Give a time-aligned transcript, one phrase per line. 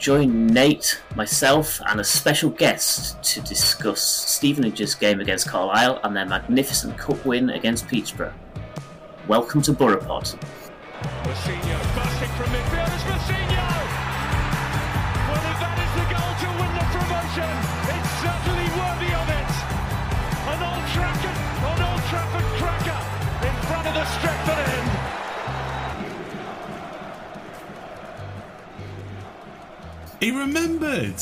[0.00, 6.24] Join Nate, myself, and a special guest to discuss Stevenage's game against Carlisle and their
[6.24, 8.32] magnificent cup win against Peterborough.
[9.28, 9.74] Welcome to.
[9.74, 10.38] Mousinho
[30.20, 31.14] He remembered.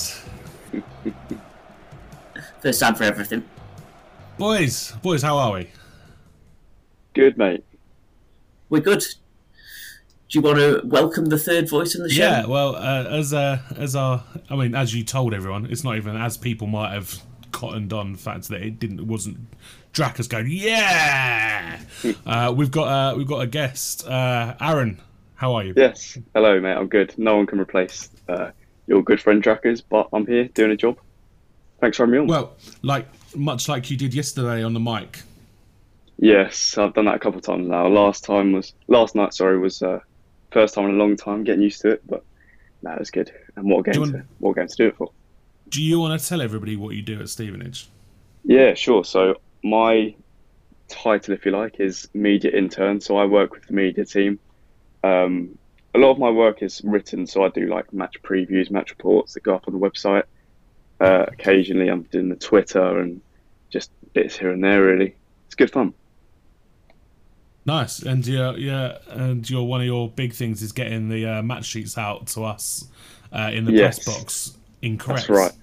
[2.61, 3.45] First time for everything.
[4.37, 5.71] Boys, boys, how are we?
[7.15, 7.65] Good, mate.
[8.69, 9.01] We're good.
[9.01, 12.23] Do you want to welcome the third voice in the show?
[12.23, 15.97] Yeah, well, uh, as uh, as our, I mean, as you told everyone, it's not
[15.97, 19.39] even as people might have cottoned on the fact that it didn't, it wasn't
[19.95, 21.81] Drakkers going, yeah.
[22.27, 25.01] uh, we've got uh, we've got a guest, uh, Aaron.
[25.37, 25.73] How are you?
[25.77, 26.19] Yes.
[26.35, 26.75] Hello, mate.
[26.75, 27.15] I'm good.
[27.17, 28.51] No one can replace uh,
[28.89, 30.99] your good friend Drakkers, but I'm here doing a job.
[31.81, 32.27] Thanks for having me on.
[32.27, 35.23] Well, like much like you did yesterday on the mic.
[36.19, 37.87] yes, I've done that a couple of times now.
[37.87, 39.35] Last time was last night.
[39.35, 40.01] Sorry, was uh,
[40.51, 41.45] first time in a long time.
[41.45, 42.25] Getting used to it, but
[42.83, 43.31] that it was good.
[43.57, 45.11] And what a game you to want- what a game to do it for.
[45.69, 47.89] Do you want to tell everybody what you do at Stevenage?
[48.45, 49.05] Yeah, sure.
[49.05, 50.15] So my
[50.89, 53.01] title, if you like, is media intern.
[53.03, 54.39] So I work with the media team.
[55.05, 55.59] Um,
[55.99, 59.35] a lot of my work is written, so I do like match previews, match reports
[59.35, 60.25] that go up on the website.
[61.01, 63.21] Uh, occasionally, I'm doing the Twitter and
[63.71, 64.83] just bits here and there.
[64.83, 65.17] Really,
[65.47, 65.95] it's good fun.
[67.67, 71.43] Nice, and yeah, yeah, and your one of your big things is getting the uh,
[71.43, 72.89] match sheets out to us
[73.33, 74.03] uh, in the Yes.
[74.03, 74.59] press box.
[74.81, 75.29] Incorrect.
[75.29, 75.55] That's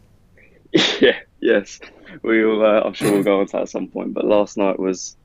[0.75, 1.01] right.
[1.01, 1.79] yeah, yes.
[2.21, 2.63] We'll.
[2.63, 4.13] Uh, I'm sure we'll go on to that at some point.
[4.13, 5.15] But last night was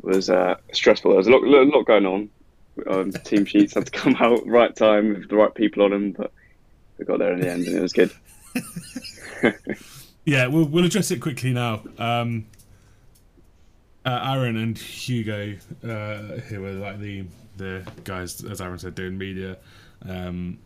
[0.00, 1.10] was uh, stressful.
[1.10, 2.30] There was a lot, lot, lot going on.
[3.24, 6.32] Team sheets had to come out right time with the right people on them, but
[6.98, 8.12] we got there in the end, and it was good.
[10.26, 11.82] Yeah, we'll, we'll address it quickly now.
[11.98, 12.46] Um,
[14.04, 15.54] uh, Aaron and Hugo,
[15.84, 17.24] uh, who are like the
[17.56, 19.56] the guys, as Aaron said, doing media,
[20.06, 20.58] um,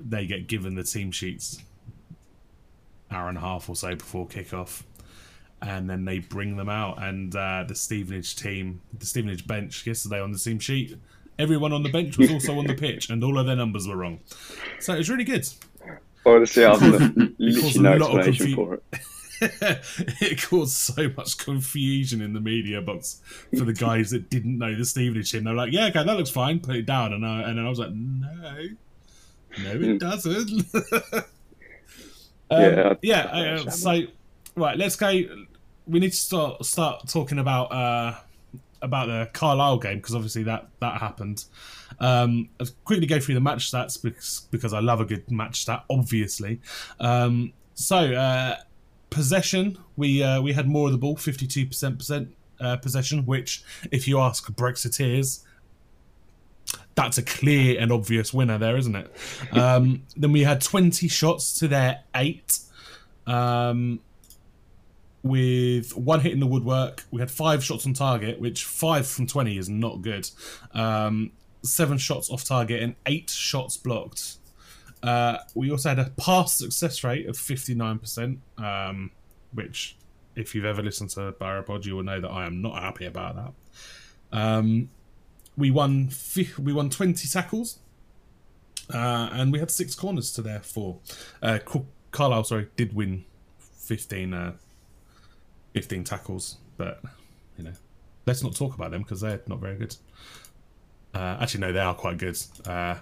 [0.00, 1.62] they get given the team sheets
[3.10, 4.82] hour and a half or so before kickoff,
[5.62, 7.00] and then they bring them out.
[7.00, 10.98] And uh, the Stevenage team, the Stevenage bench yesterday on the team sheet,
[11.38, 13.96] everyone on the bench was also on the pitch, and all of their numbers were
[13.96, 14.20] wrong.
[14.80, 15.46] So it was really good.
[16.26, 16.80] Honestly, I've
[17.38, 18.82] literally a no explanation confu- for it.
[20.20, 23.20] it caused so much confusion in the media box
[23.58, 25.44] for the guys that didn't know the Stevenage team.
[25.44, 26.60] They're like, "Yeah, okay, that looks fine.
[26.60, 28.68] Put it down." And I, and I was like, "No,
[29.62, 30.66] no, it doesn't."
[32.50, 33.22] Um, Yeah, yeah.
[33.24, 34.02] Uh, so,
[34.54, 35.08] right, let's go.
[35.86, 38.14] We need to start start talking about uh,
[38.84, 41.44] about the Carlisle game because obviously that that happened.
[41.98, 45.62] Um, I'll quickly go through the match stats because because I love a good match
[45.62, 46.60] stat, obviously.
[47.00, 48.56] Um, so uh,
[49.10, 53.26] possession, we uh, we had more of the ball, fifty two percent percent uh, possession,
[53.26, 55.42] which if you ask Brexiteers.
[56.96, 59.12] That's a clear and obvious winner there, isn't it?
[59.52, 62.60] Um, then we had 20 shots to their eight.
[63.26, 63.98] Um,
[65.24, 67.02] with one hit in the woodwork.
[67.10, 70.30] We had five shots on target, which five from 20 is not good.
[70.72, 71.32] Um,
[71.62, 74.36] seven shots off target and eight shots blocked.
[75.02, 79.10] Uh, we also had a pass success rate of 59%, um,
[79.52, 79.96] which,
[80.36, 83.36] if you've ever listened to Boropod, you will know that I am not happy about
[83.36, 83.52] that.
[84.38, 84.90] Um,
[85.56, 86.10] we won
[86.58, 87.78] we won 20 tackles,
[88.92, 90.98] uh, and we had six corners to their four.
[91.42, 91.60] Uh,
[92.10, 93.24] Carlisle, sorry, did win
[93.58, 94.52] 15, uh,
[95.74, 97.02] 15 tackles, but
[97.58, 97.72] you know,
[98.26, 99.94] let's not talk about them because they're not very good.
[101.12, 102.38] Uh, actually, no, they are quite good.
[102.66, 102.96] Uh,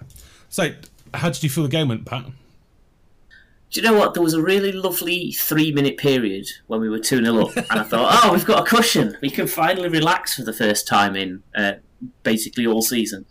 [0.49, 0.73] so,
[1.13, 2.25] how did you feel the game went, Pat?
[2.25, 4.13] Do you know what?
[4.13, 7.79] There was a really lovely three minute period when we were 2 0 up, and
[7.79, 9.17] I thought, oh, we've got a cushion.
[9.21, 11.73] We can finally relax for the first time in uh,
[12.21, 13.25] basically all season.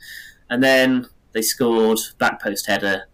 [0.51, 3.05] And then they scored, back post header,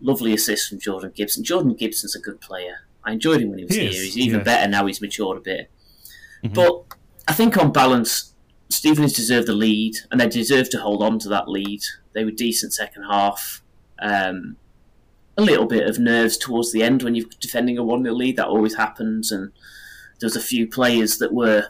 [0.00, 1.42] lovely assist from Jordan Gibson.
[1.42, 2.86] Jordan Gibson's a good player.
[3.10, 3.90] I enjoyed him when he was He here.
[3.90, 4.44] is, He's even yeah.
[4.44, 5.70] better now he's matured a bit.
[6.44, 6.54] Mm-hmm.
[6.54, 6.84] But
[7.28, 8.34] I think on balance,
[8.68, 11.82] Stevenage deserved the lead, and they deserved to hold on to that lead.
[12.12, 13.62] They were decent second half.
[13.98, 14.56] Um,
[15.36, 18.36] a little bit of nerves towards the end when you're defending a 1 0 lead.
[18.36, 19.32] That always happens.
[19.32, 19.52] And
[20.20, 21.68] there was a few players that were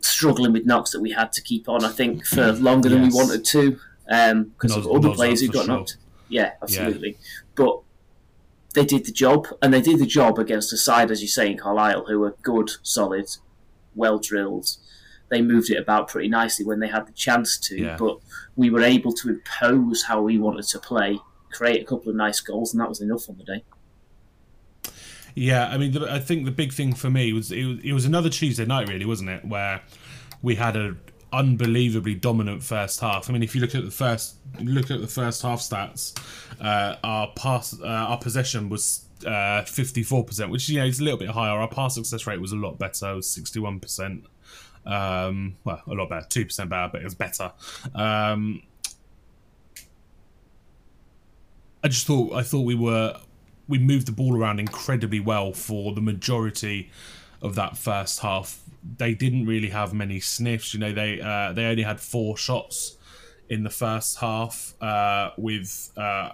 [0.00, 2.64] struggling with knocks that we had to keep on, I think, for mm-hmm.
[2.64, 3.78] longer than we wanted to
[4.08, 5.76] um, because of Nos- other players who got sure.
[5.78, 5.96] knocked.
[6.28, 7.18] Yeah, absolutely.
[7.54, 7.80] But
[8.74, 11.50] they did the job, and they did the job against a side, as you say,
[11.50, 13.26] in Carlisle, who were good, solid,
[13.94, 14.76] well drilled.
[15.30, 17.96] They moved it about pretty nicely when they had the chance to, Yeah.
[17.98, 18.18] but
[18.56, 21.18] we were able to impose how we wanted to play,
[21.50, 23.64] create a couple of nice goals, and that was enough on the day.
[25.34, 27.92] Yeah, I mean, the, I think the big thing for me was it, was it
[27.92, 29.44] was another Tuesday night, really, wasn't it?
[29.44, 29.82] Where
[30.42, 31.00] we had an
[31.34, 33.28] unbelievably dominant first half.
[33.28, 36.16] I mean, if you look at the first look at the first half stats,
[36.60, 39.06] uh, our pass uh, our possession was
[39.66, 41.58] fifty four percent, which you know is a little bit higher.
[41.58, 44.24] Our pass success rate was a lot better, it was sixty one percent.
[44.86, 47.52] Um, well, a lot better, two percent better, but it was better.
[47.94, 48.62] Um,
[51.82, 53.18] I just thought I thought we were
[53.66, 56.90] we moved the ball around incredibly well for the majority
[57.44, 58.60] of that first half.
[58.96, 60.74] They didn't really have many sniffs.
[60.74, 62.96] You know, they uh, they only had four shots
[63.48, 66.30] in the first half, uh, with uh,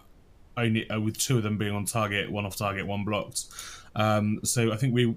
[0.57, 3.47] only uh, with two of them being on target, one off target, one blocked.
[3.95, 5.17] Um, so I think we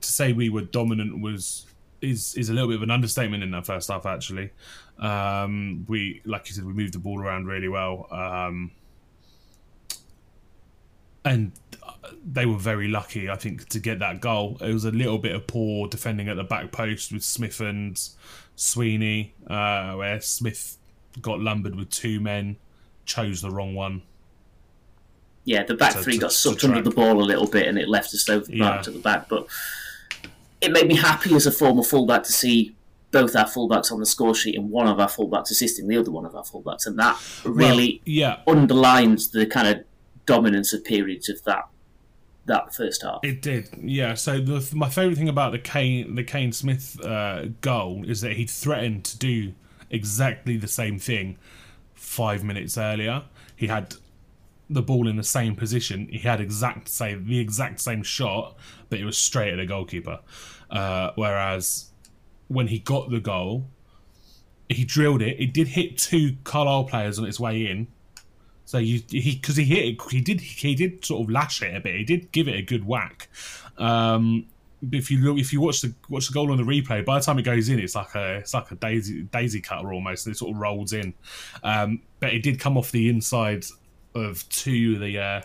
[0.00, 1.66] to say we were dominant was
[2.00, 4.06] is is a little bit of an understatement in that first half.
[4.06, 4.50] Actually,
[4.98, 8.06] um, we like you said, we moved the ball around really well.
[8.10, 8.70] Um,
[11.24, 11.52] and
[12.24, 14.58] they were very lucky, I think, to get that goal.
[14.60, 18.00] It was a little bit of poor defending at the back post with Smith and
[18.56, 20.78] Sweeney, uh, where Smith
[21.20, 22.56] got lumbered with two men,
[23.06, 24.02] chose the wrong one.
[25.44, 27.78] Yeah, the back To- three to- got sucked under the ball a little bit, and
[27.78, 28.78] it left us over Yeah.
[28.78, 29.28] at the back.
[29.28, 29.46] But
[30.60, 32.74] it made me happy as a former fullback to see
[33.10, 36.10] both our fullbacks on the score sheet and one of our fullbacks assisting the other
[36.10, 39.84] one of our fullbacks, and that really Well, yeah, underlines the kind of
[40.26, 41.68] dominance of periods of that
[42.46, 43.20] that first half.
[43.22, 44.14] It did, yeah.
[44.14, 48.32] So the, my favourite thing about the Kane the Kane Smith uh, goal is that
[48.32, 49.54] he threatened to do
[49.90, 51.38] exactly the same thing
[51.94, 53.24] five minutes earlier.
[53.56, 53.94] He had
[54.68, 56.08] the ball in the same position.
[56.10, 58.56] He had exact same the exact same shot,
[58.88, 60.20] but it was straight at the goalkeeper.
[60.70, 61.90] Uh, whereas
[62.48, 63.66] when he got the goal,
[64.68, 65.38] he drilled it.
[65.40, 67.88] It did hit two Carlisle players on its way in.
[68.64, 71.74] So you he because he hit it, he did he did sort of lash it
[71.74, 71.96] a bit.
[71.96, 73.28] He did give it a good whack.
[73.78, 74.46] Um,
[74.92, 77.24] if you look, if you watch the watch the goal on the replay, by the
[77.24, 80.26] time it goes in, it's like a it's like a daisy daisy cutter almost.
[80.26, 81.14] And it sort of rolls in.
[81.62, 83.64] Um, but it did come off the inside
[84.14, 85.42] of two of the uh,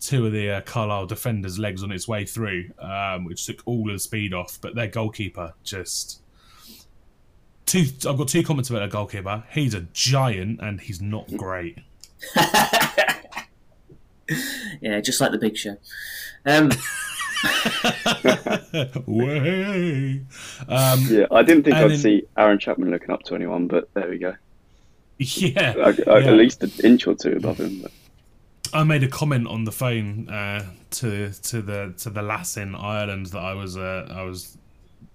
[0.00, 3.88] two of the uh, Carlisle defenders' legs on its way through, um, which took all
[3.88, 4.58] of the speed off.
[4.60, 6.22] But their goalkeeper just
[7.64, 7.86] two.
[8.08, 9.44] I've got two comments about their goalkeeper.
[9.50, 11.78] He's a giant and he's not great.
[14.80, 15.76] Yeah, just like the Big Show.
[16.44, 16.70] Um,
[19.06, 20.22] Way.
[20.68, 23.88] Um, Yeah, I didn't think I'd then- see Aaron Chapman looking up to anyone, but
[23.94, 24.34] there we go.
[25.18, 26.26] yeah, I, I, yeah.
[26.28, 27.82] At least an inch or two above him.
[27.82, 27.92] But
[28.74, 32.74] I made a comment on the phone uh, to to the to the lass in
[32.74, 34.58] Ireland that I was uh, I was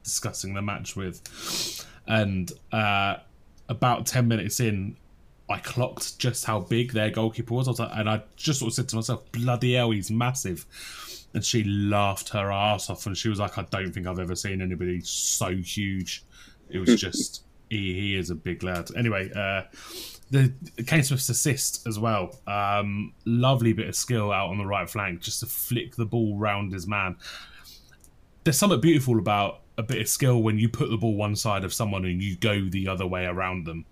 [0.03, 3.17] discussing the match with, and uh,
[3.69, 4.95] about ten minutes in,
[5.51, 7.67] I clocked just how big their goalkeeper was.
[7.67, 10.65] I was like, and I just sort of said to myself, "Bloody hell, he's massive."
[11.33, 14.35] And she laughed her ass off, and she was like, "I don't think I've ever
[14.35, 16.23] seen anybody so huge."
[16.69, 18.89] It was just he, he is a big lad.
[18.95, 19.63] Anyway, uh,
[20.29, 20.53] the
[20.85, 22.35] Kane Smith's assist as well.
[22.47, 26.37] Um, lovely bit of skill out on the right flank, just to flick the ball
[26.37, 27.15] round his man.
[28.43, 31.63] There's something beautiful about a bit of skill when you put the ball one side
[31.63, 33.85] of someone and you go the other way around them.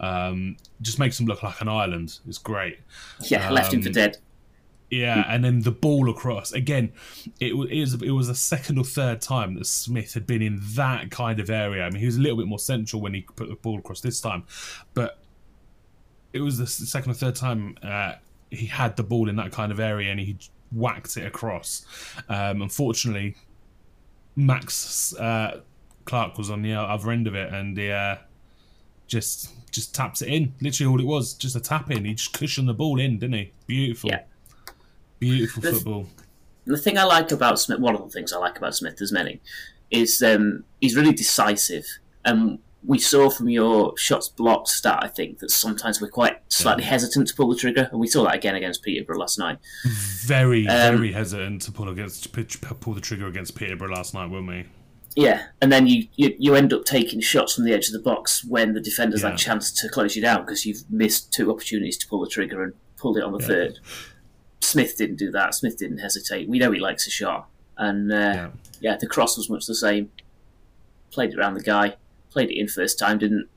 [0.00, 2.18] Um, just makes them look like an island.
[2.28, 2.78] It's great.
[3.22, 4.18] yeah, left him for Um, dead.
[4.90, 6.92] Yeah, and then the ball across again.
[7.40, 10.40] It was it was, it was the second or third time that Smith had been
[10.40, 11.84] in that kind of area.
[11.84, 14.00] I mean, he was a little bit more central when he put the ball across
[14.00, 14.44] this time,
[14.94, 15.18] but
[16.32, 18.14] it was the second or third time uh,
[18.50, 20.38] he had the ball in that kind of area and he
[20.72, 21.84] whacked it across.
[22.28, 23.36] Um, unfortunately,
[24.36, 25.60] Max uh,
[26.04, 28.16] Clark was on the other end of it, and he uh,
[29.08, 30.54] just just taps it in.
[30.60, 32.04] Literally, all it was just a tap in.
[32.04, 33.52] He just cushioned the ball in, didn't he?
[33.66, 34.10] Beautiful.
[34.10, 34.22] Yeah.
[35.18, 36.06] Beautiful The- football.
[36.66, 39.10] The thing I like about Smith, one of the things I like about Smith, there's
[39.10, 39.40] many,
[39.90, 41.86] is um, he's really decisive.
[42.26, 46.84] And we saw from your shots blocked stat, I think, that sometimes we're quite slightly
[46.84, 49.58] hesitant to pull the trigger, and we saw that again against Peterborough last night.
[50.26, 52.30] Very, Um, very hesitant to pull against
[52.80, 54.66] pull the trigger against Peterborough last night, weren't we?
[55.20, 57.98] Yeah, and then you, you, you end up taking shots from the edge of the
[57.98, 59.30] box when the defenders Yeah.
[59.30, 62.30] had a chance to close you down because you've missed two opportunities to pull the
[62.30, 63.80] trigger and pulled it on the third.
[64.60, 65.56] Smith didn't do that.
[65.56, 66.48] Smith didn't hesitate.
[66.48, 68.50] We know he likes a shot, and uh, Yeah.
[68.80, 68.96] yeah.
[68.96, 70.12] the cross was much the same.
[71.10, 71.96] Played it around the guy,
[72.30, 73.48] played it in first time, didn't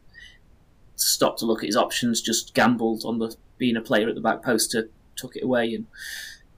[0.96, 4.22] stop to look at his options, just gambled on the being a player at the
[4.22, 5.75] back post to took it away.
[5.75, 5.86] And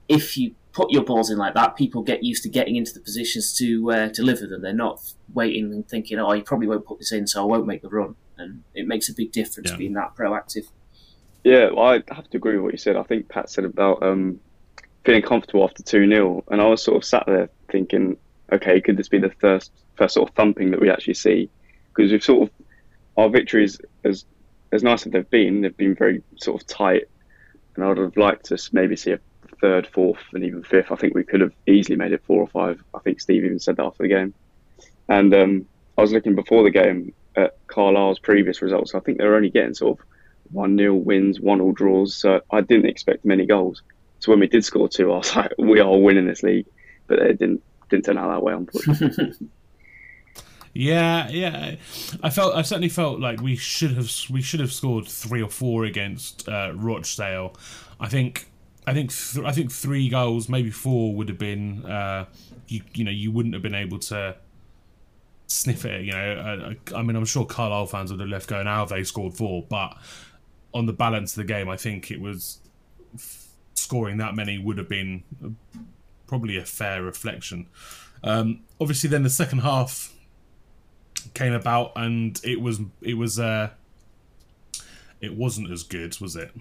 [0.08, 3.00] if you put your balls in like that, people get used to getting into the
[3.00, 4.62] positions to uh, deliver them.
[4.62, 5.00] They're not
[5.32, 7.88] waiting and thinking, "Oh, you probably won't put this in, so I won't make the
[7.88, 9.76] run." And it makes a big difference Yeah.
[9.76, 10.66] being that proactive.
[11.44, 12.96] Yeah, well, I have to agree with what you said.
[12.96, 14.40] I think Pat said about um,
[15.04, 16.44] feeling comfortable after 2 0.
[16.50, 18.16] And I was sort of sat there thinking,
[18.50, 21.50] okay, could this be the first, first sort of thumping that we actually see?
[21.94, 22.54] Because we've sort of,
[23.16, 24.24] our victories, as,
[24.72, 27.04] as nice as they've been, they've been very sort of tight.
[27.76, 29.20] And I would have liked to maybe see a
[29.54, 30.90] third, fourth, and even fifth.
[30.90, 32.82] I think we could have easily made it four or five.
[32.94, 34.34] I think Steve even said that after the game.
[35.08, 35.66] And um,
[35.98, 38.94] I was looking before the game at Carlisle's previous results.
[38.94, 40.06] I think they were only getting sort of
[40.52, 42.14] one nil wins, one all draws.
[42.14, 43.82] So I didn't expect many goals.
[44.20, 46.66] So when we did score two, I was like, we are winning this league.
[47.06, 49.48] But it didn't didn't turn out that way, unfortunately.
[50.74, 51.76] Yeah, yeah.
[52.22, 55.48] I felt I certainly felt like we should have we should have scored three or
[55.48, 57.54] four against uh, Rochdale.
[58.00, 58.48] I think
[58.86, 62.26] I think th- I think three goals, maybe four, would have been uh,
[62.68, 64.36] you you know you wouldn't have been able to
[65.46, 66.04] sniff it.
[66.04, 68.90] You know, I, I mean I'm sure Carlisle fans would have left going, "How have
[68.90, 69.64] they scored four?
[69.68, 69.96] But
[70.72, 72.58] on the balance of the game, I think it was
[73.14, 75.22] f- scoring that many would have been
[76.26, 77.66] probably a fair reflection.
[78.22, 80.12] Um, obviously, then the second half
[81.32, 83.70] came about and it was it was uh
[85.20, 86.52] it wasn't as good was it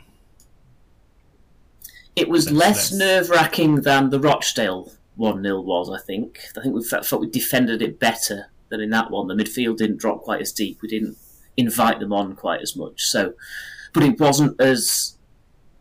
[2.16, 6.40] It was That's- less nerve wracking than the Rochdale 1 0 was, I think.
[6.58, 9.28] I think we felt, felt we defended it better than in that one.
[9.28, 10.82] The midfield didn't drop quite as deep.
[10.82, 11.18] We didn't
[11.58, 13.02] invite them on quite as much.
[13.04, 13.34] So,
[13.94, 15.16] But it wasn't as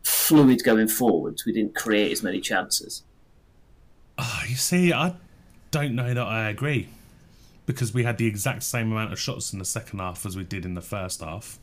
[0.03, 1.45] fluid going forwards.
[1.47, 3.03] We didn't create as many chances.
[4.19, 5.15] Ah, you see i
[5.71, 6.87] don't know that i agree
[7.65, 10.45] because we had the exact same amount of shots in the second half as we
[10.45, 11.59] did in the first half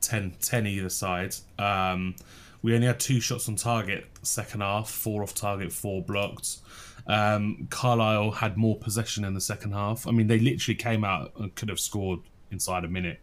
[0.00, 2.16] 10, 10 either side um,
[2.62, 6.58] we only had two shots on target second half four off target four blocked
[7.06, 11.32] um, carlisle had more possession in the second half i mean they literally came out
[11.38, 13.20] and could have scored inside a minute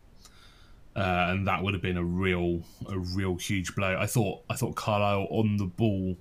[0.98, 3.96] uh, and that would have been a real a real huge blow.
[4.00, 6.18] I thought I thought Carlisle on the ball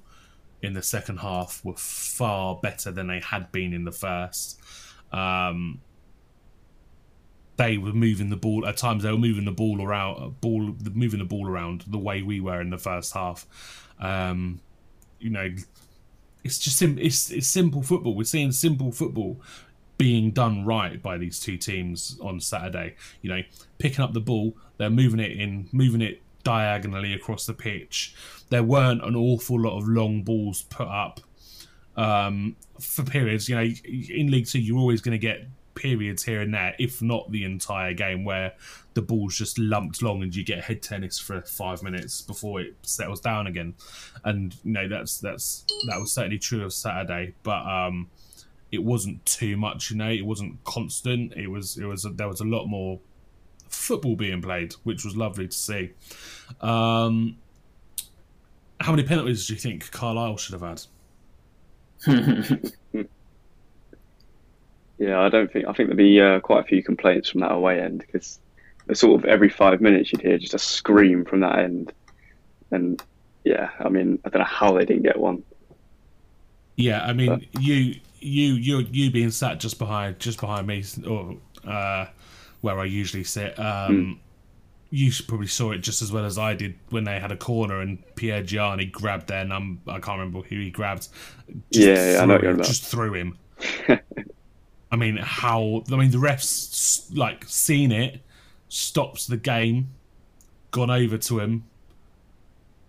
[0.60, 4.60] in the second half were far better than they had been in the first.
[5.12, 5.80] Um,
[7.56, 9.02] they were moving the ball at times.
[9.02, 12.60] They were moving the ball around, ball moving the ball around the way we were
[12.60, 13.46] in the first half.
[13.98, 14.60] Um,
[15.18, 15.54] you know,
[16.44, 18.14] it's just sim- it's it's simple football.
[18.14, 19.40] We're seeing simple football
[19.98, 22.96] being done right by these two teams on Saturday.
[23.22, 23.42] You know,
[23.78, 28.14] picking up the ball, they're moving it in, moving it diagonally across the pitch.
[28.50, 31.20] There weren't an awful lot of long balls put up
[31.96, 33.48] um, for periods.
[33.48, 37.00] You know, in League Two, you're always going to get periods here and there, if
[37.00, 38.54] not the entire game, where
[38.94, 42.74] the ball's just lumped long and you get head tennis for five minutes before it
[42.82, 43.74] settles down again.
[44.24, 47.64] And you know, that's that's that was certainly true of Saturday, but.
[47.66, 48.08] um
[48.72, 50.10] it wasn't too much, you know.
[50.10, 51.34] It wasn't constant.
[51.34, 51.78] It was.
[51.78, 52.02] It was.
[52.02, 52.98] There was a lot more
[53.68, 55.92] football being played, which was lovely to see.
[56.60, 57.36] Um,
[58.80, 60.86] how many penalties do you think Carlisle should have
[62.06, 62.72] had?
[64.98, 65.66] Yeah, I don't think.
[65.66, 68.38] I think there'd be uh, quite a few complaints from that away end because
[68.94, 71.92] sort of every five minutes you'd hear just a scream from that end,
[72.70, 73.02] and
[73.44, 75.42] yeah, I mean, I don't know how they didn't get one.
[76.76, 81.36] Yeah, I mean, you, you, you, you being sat just behind, just behind me, or
[81.66, 82.06] uh,
[82.60, 83.58] where I usually sit.
[83.58, 84.20] Um,
[84.90, 87.80] You probably saw it just as well as I did when they had a corner
[87.80, 89.80] and Piergianni grabbed their num.
[89.86, 91.08] I can't remember who he grabbed.
[91.70, 92.66] Yeah, yeah, I know what you're about.
[92.66, 93.38] Just threw him.
[94.90, 95.82] I mean, how?
[95.90, 98.20] I mean, the refs like seen it,
[98.68, 99.88] stops the game,
[100.70, 101.64] gone over to him,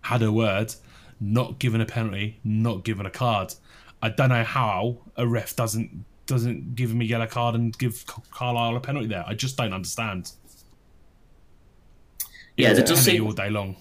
[0.01, 0.75] had a word,
[1.19, 3.55] not given a penalty, not given a card.
[4.01, 8.05] I don't know how a ref doesn't doesn't give him a yellow card and give
[8.31, 9.23] Carlisle a penalty there.
[9.25, 10.31] I just don't understand.
[12.57, 13.77] Yeah, there does seem all day long.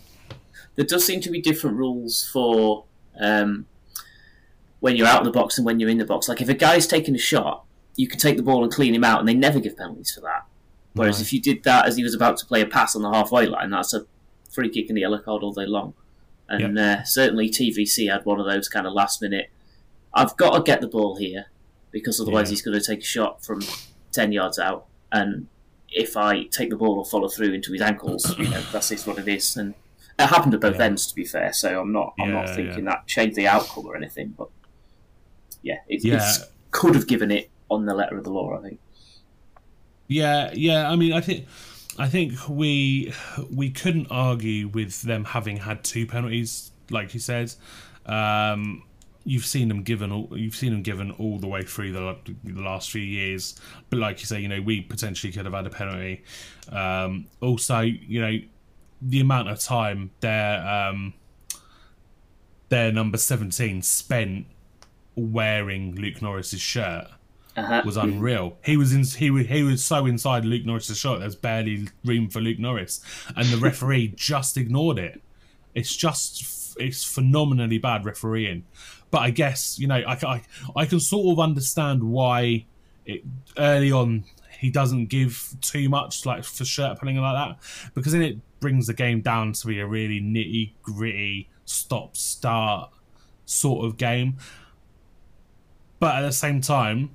[0.76, 2.84] there does seem to be different rules for
[3.20, 3.66] um,
[4.80, 6.28] when you're out of the box and when you're in the box.
[6.28, 7.65] Like if a guy's taking a shot,
[7.96, 10.20] you can take the ball and clean him out, and they never give penalties for
[10.22, 10.44] that.
[10.94, 11.22] Whereas No.
[11.22, 13.46] if you did that as he was about to play a pass on the halfway
[13.46, 14.06] line, that's a
[14.50, 15.94] free kick and a yellow card all day long.
[16.48, 19.50] And uh, certainly TVC had one of those kind of last minute.
[20.14, 21.46] I've got to get the ball here
[21.90, 22.52] because otherwise Yeah.
[22.52, 23.60] he's going to take a shot from
[24.12, 25.48] ten yards out, and
[25.90, 29.06] if I take the ball or follow through into his ankles, you know, that's just
[29.06, 29.56] what it is.
[29.56, 29.74] And
[30.18, 30.84] it happened at both Yeah.
[30.84, 31.52] ends, to be fair.
[31.52, 32.90] So I'm not, I'm not thinking yeah.
[32.90, 34.34] that changed the outcome or anything.
[34.36, 34.48] But
[35.62, 36.16] yeah, it, Yeah.
[36.16, 38.58] it's could have given it on the letter of the law.
[38.58, 38.78] I think.
[40.08, 40.90] Yeah, yeah.
[40.90, 41.46] I mean, I think,
[41.98, 43.12] I think we
[43.50, 47.52] we couldn't argue with them having had two penalties, like you said.
[48.06, 48.84] Um,
[49.24, 52.60] you've seen them given, all, you've seen them given all the way through the, the
[52.60, 53.60] last few years.
[53.90, 56.22] But like you say, you know, we potentially could have had a penalty.
[56.70, 58.38] Um, also, you know,
[59.02, 61.14] the amount of time their um,
[62.68, 64.46] their number seventeen spent
[65.16, 67.08] wearing Luke Norris's shirt
[67.56, 67.82] Uh-huh.
[67.84, 68.56] was unreal.
[68.64, 71.20] He was in, he he was so inside Luke Norris's shot.
[71.20, 73.00] There's barely room for Luke Norris,
[73.34, 75.22] and the referee just ignored it.
[75.74, 78.64] It's just it's phenomenally bad refereeing.
[79.10, 80.42] But I guess you know I, I,
[80.74, 82.66] I can sort of understand why
[83.06, 83.22] it
[83.56, 84.24] early on
[84.58, 88.86] he doesn't give too much like for shirt pulling like that because then it brings
[88.86, 92.90] the game down to be a really nitty gritty stop start
[93.44, 94.36] sort of game.
[95.98, 97.10] But at the same time,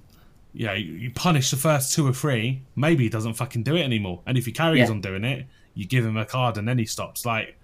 [0.54, 3.82] you know, you punish the first two or three, maybe he doesn't fucking do it
[3.84, 4.22] anymore.
[4.26, 4.90] And if he carries Yeah.
[4.90, 7.26] on doing it, you give him a card and then he stops.
[7.26, 7.58] Like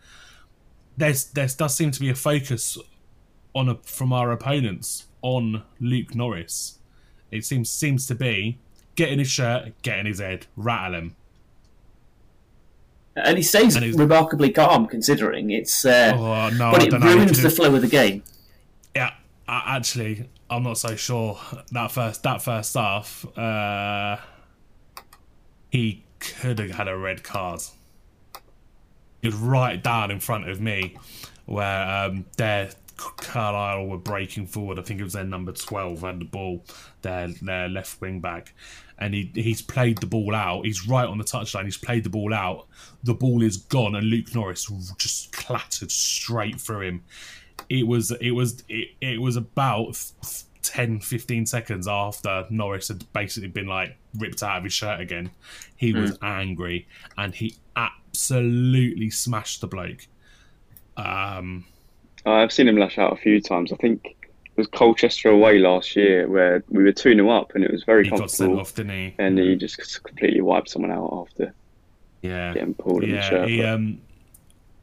[0.95, 2.77] there's there does seem to be a focus
[3.53, 6.79] on a, from our opponents on Luke Norris.
[7.31, 8.57] It seems seems to be
[8.95, 11.15] getting his shirt, getting his head, rattle him.
[13.15, 15.83] And he stays And remarkably calm considering it's.
[15.85, 18.23] Uh, Oh no, but I it don't ruins the flow of the game.
[18.95, 19.11] Yeah,
[19.47, 21.37] I, actually, I'm not so sure
[21.71, 23.25] that first that first half.
[23.37, 24.17] Uh,
[25.69, 27.61] he could have had a red card.
[29.21, 30.95] It was right down in front of me,
[31.45, 34.79] where um, their Carlisle were breaking forward.
[34.79, 36.63] I think it was their number twelve had the ball,
[37.01, 38.53] their their left wing back,
[38.97, 40.65] and he he's played the ball out.
[40.65, 41.65] He's right on the touchline.
[41.65, 42.67] He's played the ball out.
[43.03, 47.03] The ball is gone, and Luke Norris just clattered straight through him
[47.69, 50.11] it was it was it, it was about
[50.61, 55.29] 10 15 seconds after norris had basically been like ripped out of his shirt again
[55.75, 60.07] he was angry and he absolutely smashed the bloke
[60.97, 61.65] um
[62.25, 63.71] I've seen him lash out a few times.
[63.71, 67.63] I think it was Colchester away last year where we were 2 0 up and
[67.63, 68.59] it was very he got sent comfortable.
[68.59, 71.53] off didn't he And he just completely wiped someone out after
[72.21, 73.47] yeah getting pulled in the yeah shirt.
[73.47, 74.01] he um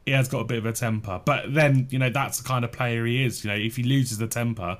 [0.05, 2.63] he has got a bit of a temper but then you know that's the kind
[2.63, 4.77] of player he is you know if he loses the temper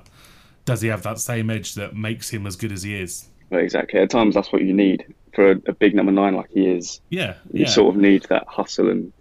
[0.66, 3.60] does he have that same edge that makes him as good as he is but
[3.60, 4.00] exactly.
[4.00, 7.00] At times, that's what you need for a, a big number nine like he is.
[7.10, 9.12] yeah You yeah sort of need that hustle and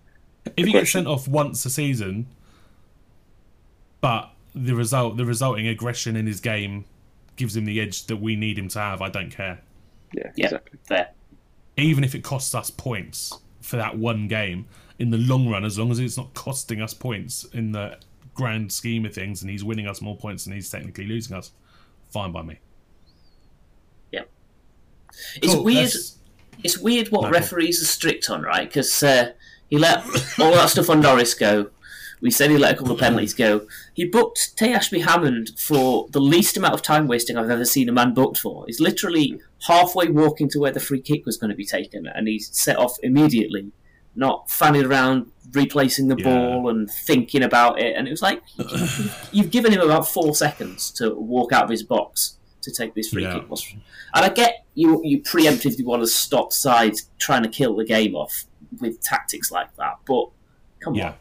[0.58, 2.28] if he gets sent off once a season,
[4.02, 6.86] but the result, the resulting aggression in his game,
[7.36, 9.60] gives him the edge that we need him to have, I don't care.
[10.14, 10.80] yeah, Yeah, exactly.
[10.88, 11.10] fair.
[11.78, 14.68] Even if it costs us points for that one game,
[15.00, 17.98] in the long run, as long as it's not costing us points in the
[18.36, 21.52] grand scheme of things, and he's winning us more points than he's technically losing us,
[22.10, 22.60] fine by me.
[25.42, 25.78] It's Cool, weird.
[25.86, 26.18] let's-
[26.64, 28.68] It's weird what No, referees are strict on, right?
[28.68, 29.32] Because uh,
[29.70, 30.04] he let
[30.40, 31.70] all that stuff on Norris go.
[32.22, 33.66] We said he let a couple of penalties go.
[33.94, 37.92] He booked Taye Ashby-Hammond for the least amount of time wasting I've ever seen a
[37.94, 38.66] man booked for.
[38.68, 42.28] He's literally halfway walking to where the free kick was going to be taken, and
[42.28, 43.72] he's set off immediately,
[44.16, 46.24] not fanning around replacing the Yeah.
[46.26, 47.96] ball and thinking about it.
[47.96, 48.42] And it was like
[49.32, 53.10] you've given him about four seconds to walk out of his box to take this
[53.10, 53.40] free Yeah.
[53.40, 53.76] kick.
[54.14, 58.16] And I get you you preemptively want to stop sides trying to kill the game
[58.16, 58.46] off
[58.80, 60.30] with tactics like that, but
[60.80, 61.10] come Yeah.
[61.10, 61.16] on.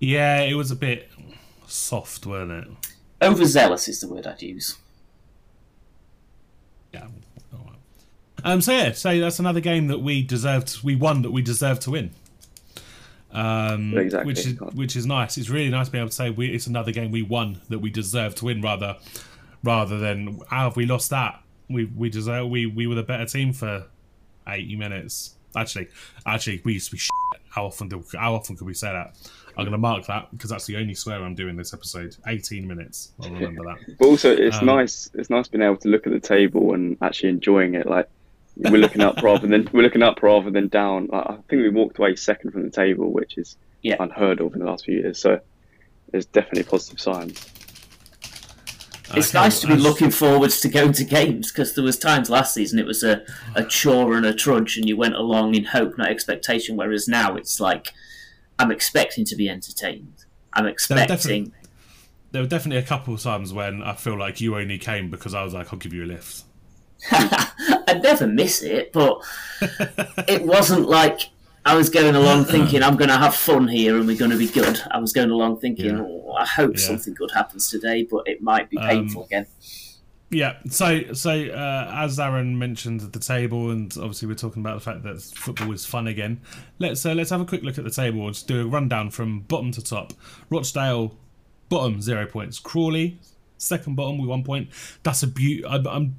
[0.00, 1.10] Yeah, it was a bit
[1.66, 2.68] soft, weren't it?
[3.20, 4.76] Overzealous is the word I'd use.
[6.94, 7.08] Yeah.
[8.44, 8.60] Um.
[8.60, 8.92] So yeah.
[8.92, 10.78] So that's another game that we deserved.
[10.82, 12.10] We won that we deserved to win.
[13.32, 13.96] Um.
[13.96, 14.26] Exactly.
[14.26, 15.36] Which is which is nice.
[15.36, 17.78] It's really nice to be able to say we, it's another game we won that
[17.80, 18.96] we deserved to win, rather
[19.62, 21.42] rather than how have we lost that?
[21.68, 23.84] We we deserve we we were the better team for
[24.48, 25.34] eighty minutes.
[25.56, 25.88] Actually,
[26.26, 26.98] actually, we used to be.
[26.98, 27.10] Shit.
[27.50, 29.16] How often do how often could we say that?
[29.56, 32.16] I'm going to mark that because that's the only swear I'm doing this episode.
[32.28, 33.10] 18 minutes.
[33.20, 33.78] I'll remember that.
[33.98, 35.10] But also, it's Um, nice.
[35.14, 37.88] It's nice being able to look at the table and actually enjoying it.
[37.88, 38.08] Like
[38.58, 41.06] we're looking up rather than we're looking up rather than down.
[41.10, 43.96] Like, I think we walked away second from the table, which is Yeah.
[44.00, 45.20] unheard of in the last few years.
[45.20, 45.40] So
[46.10, 47.46] there's definitely positive signs.
[49.14, 51.98] It's Okay, nice to be just- looking forwards to going to games because there was
[51.98, 53.22] times last season it was a,
[53.54, 56.76] a chore and a trudge, and you went along in hope, not expectation.
[56.76, 57.92] Whereas now it's like
[58.58, 60.24] I'm expecting to be entertained.
[60.52, 61.06] I'm expecting.
[61.44, 61.52] definitely-
[62.32, 65.32] There were definitely a couple of times when I feel like you only came because
[65.32, 66.42] I was like, "I'll give you a lift."
[67.88, 69.20] I'd never miss it, but
[70.28, 71.20] it wasn't like
[71.64, 74.38] I was going along thinking I'm going to have fun here and we're going to
[74.38, 74.80] be good.
[74.90, 76.02] I was going along thinking, Yeah.
[76.02, 76.80] oh, I hope Yeah.
[76.86, 79.46] something good happens today, but it might be painful again.
[80.30, 80.56] Yeah.
[80.68, 84.80] So, so uh, as Aaron mentioned at the table, and obviously we're talking about the
[84.84, 86.40] fact that football is fun again.
[86.78, 89.10] Let's uh, let's have a quick look at the table and just do a rundown
[89.10, 90.12] from bottom to top.
[90.50, 91.16] Rochdale,
[91.70, 92.58] bottom zero points.
[92.58, 93.18] Crawley,
[93.56, 94.68] second bottom with one point.
[95.02, 95.64] That's a beaut.
[95.68, 96.16] I'm, I'm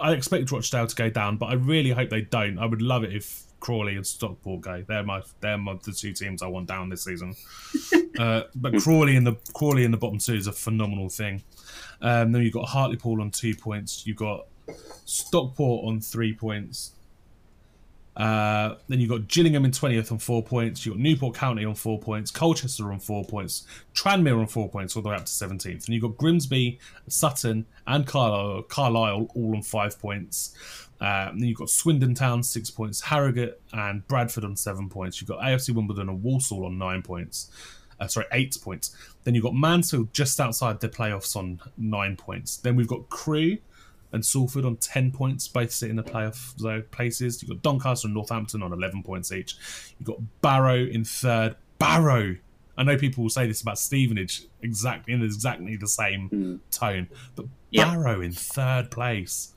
[0.00, 2.58] I expect Rochdale to go down, but I really hope they don't.
[2.58, 4.84] I would love it if Crawley and Stockport go.
[4.86, 7.34] They're my they're my, the two teams I want down this season.
[8.18, 11.42] uh, but Crawley in the Crawley in the bottom two is a phenomenal thing.
[12.02, 14.06] Um, then you've got Hartlepool on two points.
[14.06, 14.46] You've got
[15.06, 16.92] Stockport on three points.
[18.16, 20.86] Uh, then you've got Gillingham in 20th on four points.
[20.86, 22.30] You've got Newport County on four points.
[22.30, 23.66] Colchester on four points.
[23.94, 25.86] Tranmere on four points, all the way up to 17th.
[25.86, 30.54] And you've got Grimsby, Sutton, and Carlisle, Carlisle all on five points.
[31.00, 33.00] Uh, then you've got Swindon Town, six points.
[33.00, 35.20] Harrogate and Bradford on seven points.
[35.20, 37.50] You've got AFC Wimbledon and Walsall on nine points.
[37.98, 38.96] Uh, sorry, eight points.
[39.24, 42.56] Then you've got Mansfield just outside the playoffs on nine points.
[42.58, 43.58] Then we've got Crewe
[44.14, 47.42] and Salford on 10 points, both sit in the playoff zone places.
[47.42, 49.56] You've got Doncaster and Northampton on 11 points each.
[49.98, 51.56] You've got Barrow in third.
[51.78, 52.36] Barrow!
[52.78, 56.56] I know people will say this about Stevenage exactly in exactly the same hmm.
[56.70, 57.86] tone, but Yep.
[57.88, 59.52] Barrow in third place.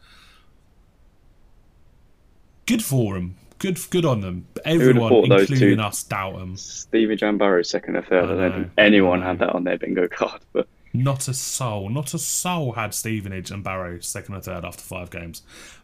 [2.66, 3.36] Good for them.
[3.60, 4.48] Good, good on them.
[4.66, 6.58] Everyone, thought those including two- us, doubt them.
[6.58, 8.26] Stevenage and Barrow second or third.
[8.26, 8.52] I I, don't know.
[8.64, 12.74] think anyone had that on their bingo card, but Not a soul, not a soul
[12.74, 15.42] had Stevenage and Barrow second or third after five games.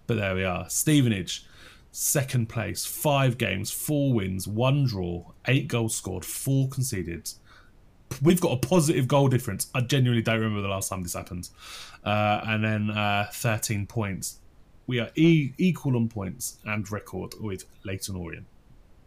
[0.08, 0.70] But there we are.
[0.70, 1.46] Stevenage,
[1.92, 7.32] second place, five games, four wins, one draw, eight goals scored, four conceded.
[8.22, 9.68] We've got a positive goal difference.
[9.74, 11.50] I genuinely don't remember the last time this happened.
[12.04, 14.40] Uh, and then uh, 13 points.
[14.86, 18.46] We are e- equal on points and record with Leyton Orient.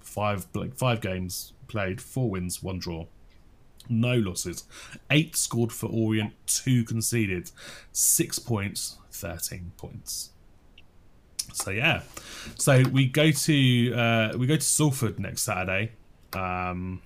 [0.01, 3.07] Five like five games played, four wins, one draw
[3.89, 4.65] no losses.
[5.11, 7.51] Eight scored for Orient, two conceded.
[7.93, 10.31] Six points, 13 points.
[11.53, 12.03] So yeah,
[12.57, 15.93] so we go to uh, we go to Salford next Saturday.
[16.33, 17.01] Um,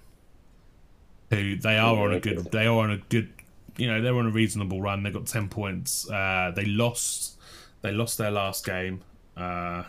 [1.30, 3.30] who they are on a good they are on a good
[3.76, 5.02] you know they're on a reasonable run.
[5.02, 6.10] They got ten points.
[6.10, 7.38] Uh, they lost
[7.82, 9.02] they lost their last game.
[9.36, 9.84] Uh,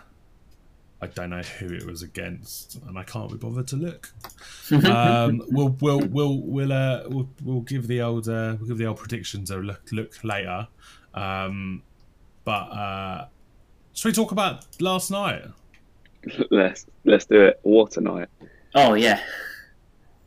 [1.02, 4.14] I don't know who it was against, and I can't be bothered to look.
[4.86, 8.86] um, we'll we'll we'll we'll uh, we'll, we'll give the old uh, we'll give the
[8.86, 10.68] old predictions a look look later.
[11.14, 11.84] Um,
[12.44, 13.26] but uh,
[13.94, 15.44] should we talk about last night?
[16.52, 17.60] let's let's do it.
[17.64, 18.30] What a night!
[18.76, 19.22] Oh, yeah.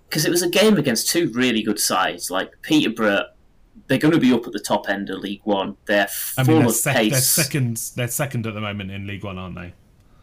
[0.08, 2.30] Because it was a game against two really good sides.
[2.30, 3.26] Like Peterborough,
[3.88, 5.76] they're going to be up at the top end of League One.
[5.86, 6.08] They're
[6.38, 7.76] I full mean, they're, of sec- they're second.
[7.96, 9.74] They're second at the moment in League One, aren't they?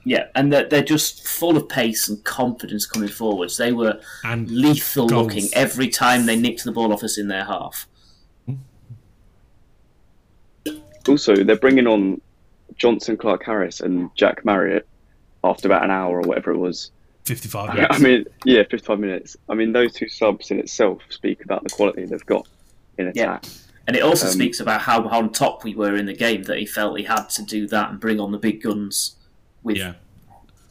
[0.03, 3.57] Yeah, and they're, they're just full of pace and confidence coming forwards.
[3.57, 5.27] They were And lethal goals.
[5.27, 7.87] looking every time they nicked the ball off us in their half.
[11.07, 12.21] Also, they're bringing on
[12.75, 14.87] Jonson, Clark Harris, and Jack Marriott
[15.43, 16.91] after about an hour or whatever it was.
[17.25, 17.73] fifty-five.
[17.73, 17.95] minutes.
[17.95, 19.37] I mean, yeah, 55 minutes.
[19.49, 22.47] I mean, those two subs in itself speak about the quality they've got
[22.97, 23.35] in Yeah.
[23.35, 23.45] attack.
[23.87, 26.57] And it also Um, speaks about how on top we were in the game that
[26.57, 29.15] he felt he had to do that and bring on the big guns
[29.63, 29.93] with yeah.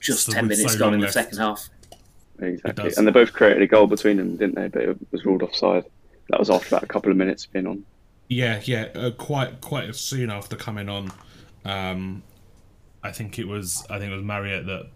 [0.00, 1.14] just So 10 with minutes so gone long in the left.
[1.14, 1.68] second half.
[2.40, 2.92] Exactly.
[2.96, 4.68] And they both created a goal between them, didn't they?
[4.68, 5.84] But it was ruled offside.
[6.30, 7.84] That was after about a couple of minutes being on.
[8.28, 11.10] Yeah, yeah, uh, quite quite soon after coming on,
[11.64, 12.22] um,
[13.02, 14.86] I think it was I think it was Marriott that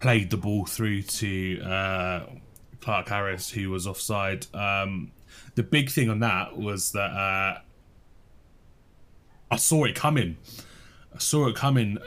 [0.00, 2.26] played the ball through to uh,
[2.80, 4.46] Clarke-Harris, who was offside.
[4.54, 5.12] Um,
[5.56, 7.58] the big thing on that was that uh,
[9.50, 10.38] I saw it coming.
[11.16, 11.98] I saw it coming.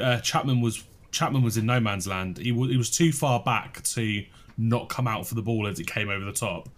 [0.00, 2.38] Uh, Chapman was Chapman was in no man's land.
[2.38, 4.24] He was he was too far back to
[4.56, 6.68] not come out for the ball as it came over the top,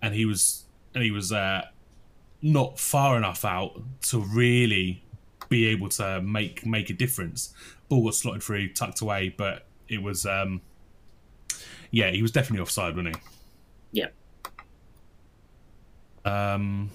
[0.00, 1.62] and he was and he was uh,
[2.40, 5.02] not far enough out to really
[5.48, 7.52] be able to make make a difference.
[7.88, 10.60] Ball was slotted through, tucked away, but it was um
[11.90, 13.22] yeah, he was definitely offside, wasn't he?
[14.02, 14.08] Yeah.
[16.24, 16.90] Um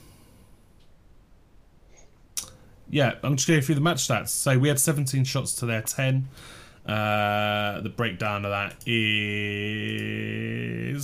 [2.94, 4.30] yeah, I'm just going through the match stats.
[4.30, 6.28] So we had 17 shots to their 10.
[6.86, 9.02] Uh, the breakdown of that is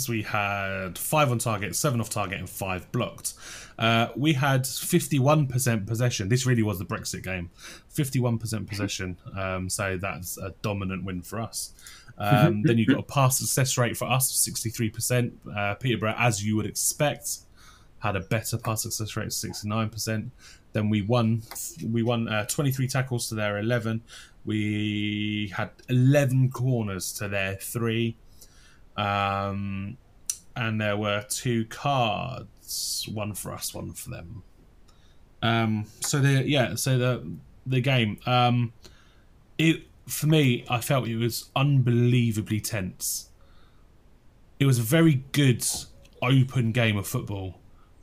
[0.08, 3.34] we had five on target, seven off target, and five blocked.
[3.80, 6.30] Uh, we had 51% possession.
[6.30, 7.50] This really was the Brexit game.
[7.96, 9.18] 51% possession.
[9.36, 11.74] Um, so that's a dominant win for us.
[12.20, 15.32] Um, then you've got a pass success rate for us, 63%.
[15.56, 17.38] Uh, Peterborough, as you would expect,
[18.00, 20.30] had a better pass success rate, 69%.
[20.74, 21.42] Then we won.
[21.86, 24.02] We won uh, 23 tackles to their 11.
[24.46, 28.18] We had 11 corners to their three.
[28.98, 29.98] Um,
[30.56, 34.44] and there were two cards, one for us, one for them.
[35.42, 37.32] Um, so the yeah, so the
[37.66, 38.74] the game, um,
[39.58, 43.30] it for me, I felt it was unbelievably tense.
[44.60, 45.66] It was a very good
[46.22, 47.59] open game of football.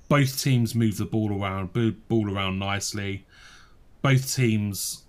[0.09, 1.73] Both teams move the ball around,
[2.09, 3.27] ball around nicely.
[4.03, 5.05] Both teams.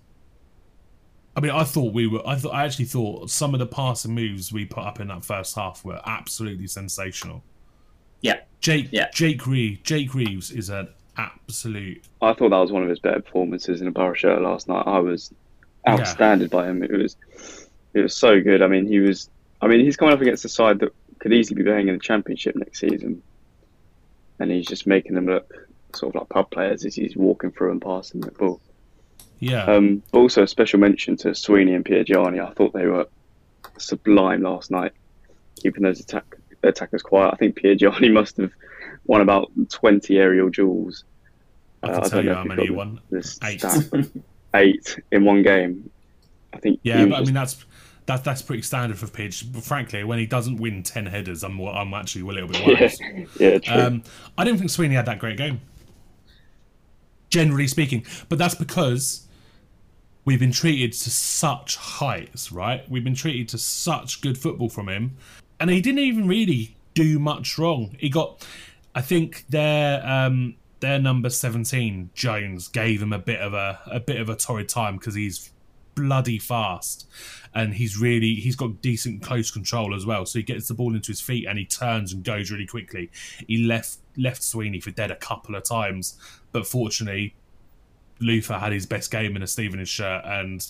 [1.36, 2.26] I mean, I thought we were.
[2.26, 2.54] I thought.
[2.54, 5.84] I actually thought some of the passing moves we put up in that first half
[5.84, 7.44] were absolutely sensational.
[8.22, 8.40] Yeah.
[8.60, 8.88] Jake.
[8.90, 9.08] Yeah.
[9.12, 9.80] Jake Reeves.
[9.82, 12.02] Jake Reeves is an absolute.
[12.20, 14.84] I thought that was one of his better performances in a Borough shirt last night.
[14.86, 15.32] I was
[15.88, 16.82] outstanding by him.
[16.82, 17.16] It was
[17.94, 18.62] it was so good.
[18.62, 19.30] I mean, he was.
[19.60, 22.00] I mean, he's coming up against a side that could easily be playing in the
[22.00, 23.22] Championship next season,
[24.38, 27.70] and he's just making them look sort of like pub players as he's walking through
[27.72, 28.60] and passing the ball.
[29.40, 29.64] Yeah.
[29.64, 32.44] Um, also a special mention to Sweeney and Piergianni.
[32.44, 33.06] I thought they were
[33.78, 34.92] sublime last night,
[35.62, 36.24] keeping those attack
[36.62, 37.32] attackers quiet.
[37.34, 38.52] I think Piergianni must have
[39.06, 41.04] won about twenty aerial duels.
[41.82, 43.00] I Uh, can I tell don't you how many got won.
[43.44, 43.60] Eight.
[43.60, 44.08] stat,
[44.54, 45.90] eight in one game.
[46.52, 46.80] I think.
[46.82, 47.64] Yeah, he was but I mean that's
[48.08, 49.52] that that's pretty standard for Pidge.
[49.52, 53.28] But frankly, when he doesn't win ten headers, I'm I'm actually a little bit worried.
[53.38, 53.82] yeah, true.
[53.82, 54.02] Um,
[54.38, 55.60] I didn't think Sweeney had that great game,
[57.28, 58.06] generally speaking.
[58.30, 59.26] But that's because
[60.24, 62.90] we've been treated to such heights, right?
[62.90, 65.18] We've been treated to such good football from him,
[65.60, 67.94] and he didn't even really do much wrong.
[67.98, 68.46] He got,
[68.94, 74.00] I think, their um, their number seventeen Jones gave him a bit of a a
[74.00, 75.50] bit of a torrid time because he's
[75.94, 77.06] bloody fast
[77.54, 80.94] and he's really he's got decent close control as well so he gets the ball
[80.94, 83.10] into his feet and he turns and goes really quickly
[83.46, 86.16] he left left sweeney for dead a couple of times
[86.52, 87.34] but fortunately
[88.20, 90.68] luther had his best game in a stevenage shirt and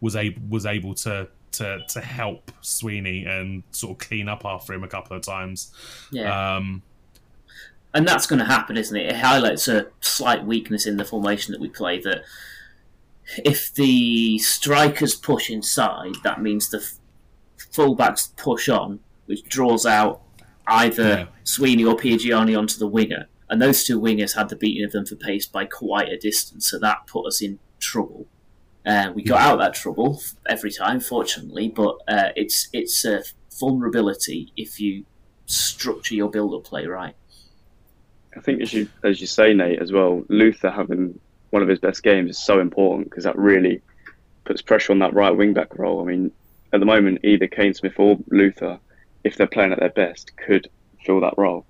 [0.00, 4.72] was able was able to to to help sweeney and sort of clean up after
[4.72, 5.72] him a couple of times
[6.10, 6.56] Yeah.
[6.56, 6.82] um
[7.92, 9.06] and that's going to happen, isn't it?
[9.06, 11.98] It highlights a slight weakness in the formation that we play.
[12.00, 12.22] That
[13.44, 16.94] if the strikers push inside, that means the f-
[17.72, 20.22] fullbacks push on, which draws out
[20.66, 21.26] either Yeah.
[21.44, 23.28] Sweeney or Piergianni onto the winger.
[23.48, 26.70] And those two wingers had the beating of them for pace by quite a distance,
[26.70, 28.26] so that put us in trouble.
[28.86, 33.22] Uh, we got out of that trouble every time, fortunately, but uh, it's it's a
[33.58, 35.04] vulnerability if you
[35.46, 37.14] structure your build-up play right.
[38.36, 41.18] I think as you as you say, Nate, as well, Luther having
[41.50, 43.82] one of his best games is so important because that really
[44.44, 46.00] puts pressure on that right wing back role.
[46.00, 46.32] I mean,
[46.72, 48.78] at the moment, either Kane Smith or Luther,
[49.24, 50.68] if they're playing at their best, could
[51.04, 51.66] fill that role.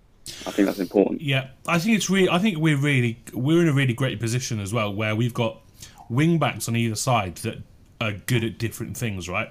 [0.46, 1.22] I think that's important.
[1.22, 2.28] Yeah, I think it's really.
[2.28, 5.60] I think we're really we're in a really great position as well, where we've got
[6.08, 7.62] wing backs on either side that
[8.00, 9.48] are good at different things, right?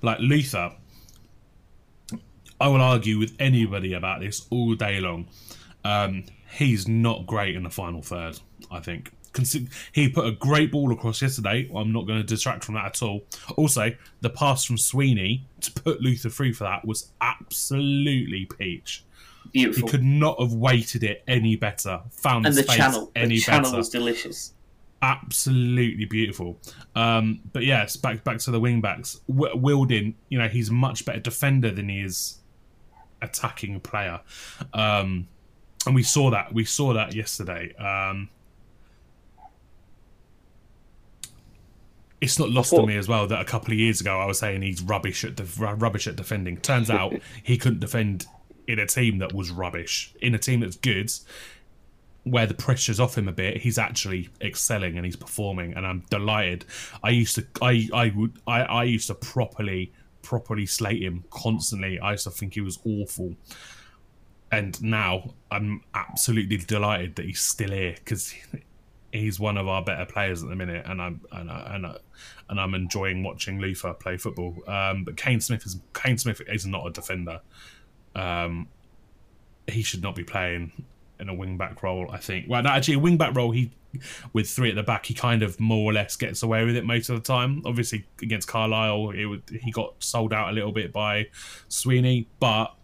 [0.00, 0.72] Like Luther,
[2.60, 5.26] I will argue with anybody about this all day long.
[5.84, 8.38] Um, he's not great in the final third.
[8.70, 9.12] I think
[9.92, 11.70] he put a great ball across yesterday.
[11.74, 13.24] I'm not going to distract from that at all.
[13.56, 13.90] Also,
[14.20, 19.04] the pass from Sweeney to put Luther through for that was absolutely peach.
[19.52, 19.86] Beautiful.
[19.86, 22.00] He could not have weighted it any better.
[22.10, 23.76] Found and the channel, any the channel better.
[23.76, 24.54] was delicious.
[25.02, 26.58] Absolutely beautiful.
[26.94, 29.20] Um, but yes, back back to the wing backs.
[29.28, 32.38] W- Wildin, you know, he's a much better defender than he is
[33.20, 34.20] attacking player,
[34.74, 35.26] um,
[35.86, 36.54] and we saw that.
[36.54, 37.74] We saw that yesterday.
[37.74, 38.28] Um,
[42.22, 44.38] it's not lost on me as well that a couple of years ago I was
[44.38, 46.56] saying he's rubbish at def- rubbish at defending.
[46.56, 48.26] Turns out he couldn't defend
[48.68, 50.14] in a team that was rubbish.
[50.22, 51.10] In a team that's good,
[52.22, 56.04] where the pressure's off him a bit, he's actually excelling and he's performing, and I'm
[56.10, 56.64] delighted.
[57.02, 61.98] I used to, I, I would, I, I used to properly, properly slate him constantly.
[61.98, 63.34] I used to think he was awful,
[64.52, 68.32] and now I'm absolutely delighted that he's still here because
[69.12, 71.96] he's one of our better players at the minute, and I'm and I, and, I,
[72.48, 74.56] and I'm enjoying watching Luther play football.
[74.66, 77.40] Um, but Kane Smith is Kane Smith is not a defender.
[78.14, 78.68] Um,
[79.68, 80.84] he should not be playing
[81.20, 82.10] in a wing back role.
[82.10, 82.46] I think.
[82.48, 83.70] Well, no, actually, a wing back role he
[84.32, 86.84] with three at the back, he kind of more or less gets away with it
[86.84, 87.62] most of the time.
[87.64, 91.28] Obviously, against Carlisle, would, he got sold out a little bit by
[91.68, 92.74] Sweeney, but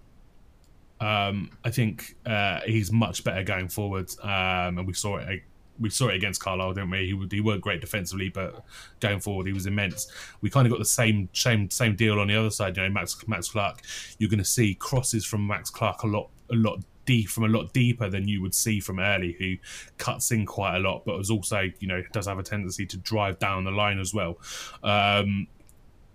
[1.01, 5.43] um, I think uh, he's much better going forward, um, and we saw it.
[5.81, 7.29] We saw it against Carlisle, didn't we?
[7.31, 8.65] He, he great defensively, but
[9.01, 10.11] going forward, he was immense.
[10.41, 12.77] We kind of got the same same same deal on the other side.
[12.77, 13.81] You know, Max Max Clark.
[14.19, 17.49] You're going to see crosses from Max Clark a lot a lot deep from a
[17.49, 19.57] lot deeper than you would see from Early, who
[19.97, 22.97] cuts in quite a lot, but was also you know does have a tendency to
[22.99, 24.39] drive down the line as well.
[24.83, 25.47] Um,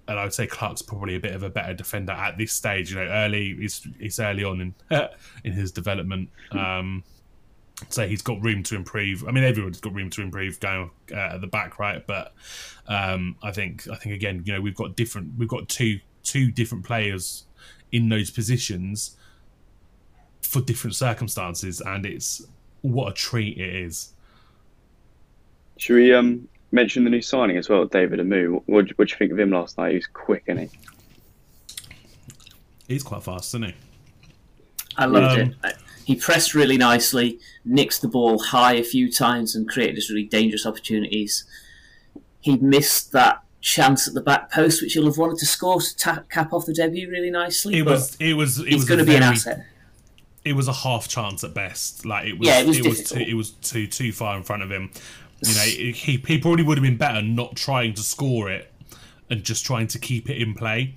[0.08, 2.92] and I would say Clark's probably a bit of a better defender at this stage.
[2.92, 4.76] You know, early is it's early on in
[5.44, 6.30] in his development.
[6.52, 7.04] Um,
[7.90, 9.26] so he's got room to improve.
[9.28, 12.06] I mean, everyone's got room to improve down uh, at the back, right?
[12.06, 12.34] But
[12.88, 15.38] um, I think I think again, you know, we've got different.
[15.38, 17.46] We've got two two different players
[17.92, 19.18] in those positions
[20.42, 22.46] for different circumstances, and it's
[22.82, 24.14] what a treat it is.
[25.78, 28.62] Should we um, mention the new signing as well, David Amu?
[28.66, 29.90] What what do you think of him last night?
[29.92, 30.80] He was quick, isn't he?
[32.88, 33.74] He's quite fast, isn't he?
[34.98, 35.56] I loved Um, it.
[35.64, 35.72] Uh,
[36.06, 40.24] He pressed really nicely, nicked the ball high a few times, and created just really
[40.26, 41.46] dangerous opportunities.
[42.42, 46.24] He missed that chance at the back post, which he'll have wanted to score to
[46.30, 47.76] cap off the debut really nicely.
[47.78, 48.18] It was.
[48.20, 48.60] It was.
[48.60, 49.66] It was going to be an asset.
[50.44, 52.06] it was a half chance at best.
[52.06, 53.22] Like it was, Yeah, it was too, difficult.
[53.22, 54.92] it was too too far in front of him.
[55.42, 58.72] You know, he he probably would have been better not trying to score it
[59.30, 60.96] and just trying to keep it in play,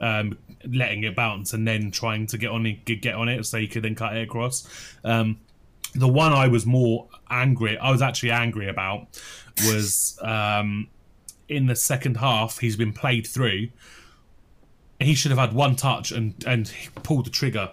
[0.00, 0.38] um,
[0.70, 3.68] letting it bounce and then trying to get on it, get on it so he
[3.68, 4.68] could then cut it across.
[5.04, 5.40] Um,
[5.94, 9.06] the one I was more angry, I was actually angry about,
[9.66, 10.88] was um,
[11.48, 12.58] in the second half.
[12.58, 13.68] He's been played through.
[15.00, 17.70] He should have had one touch and and pulled the trigger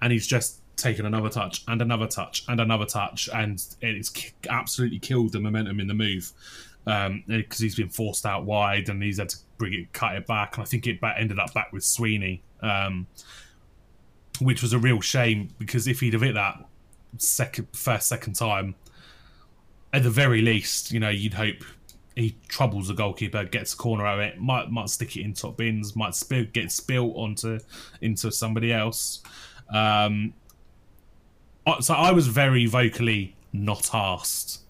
[0.00, 4.98] and he's just taken another touch and another touch and another touch, and it's absolutely
[4.98, 6.32] killed the momentum in the move
[6.84, 10.56] because he's been forced out wide and he's had to bring it, cut it back,
[10.56, 13.06] and I think it ba- ended up back with Sweeney, um,
[14.40, 16.64] which was a real shame because if he'd have hit that
[17.18, 18.74] second, first, second time,
[19.92, 21.64] at the very least, you know, you'd hope
[22.16, 25.34] he troubles the goalkeeper, gets a corner out of it, might might stick it in
[25.34, 27.58] top bins, might spill, get spilt onto
[28.00, 29.22] into somebody else.
[29.72, 30.32] Um,
[31.80, 34.60] so I was very vocally not asked.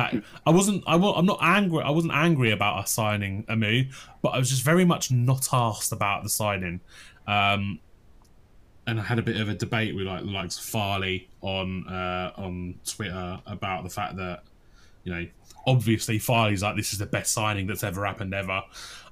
[0.00, 0.82] That I wasn't.
[0.86, 1.82] I, I'm not angry.
[1.82, 3.84] I wasn't angry about us signing Amu,
[4.22, 6.80] but I was just very much not asked about the signing.
[7.26, 7.80] Um,
[8.86, 12.76] and I had a bit of a debate with like likes Farley on uh, on
[12.86, 14.42] Twitter about the fact that
[15.04, 15.26] you know
[15.66, 18.62] obviously Farley's like this is the best signing that's ever happened ever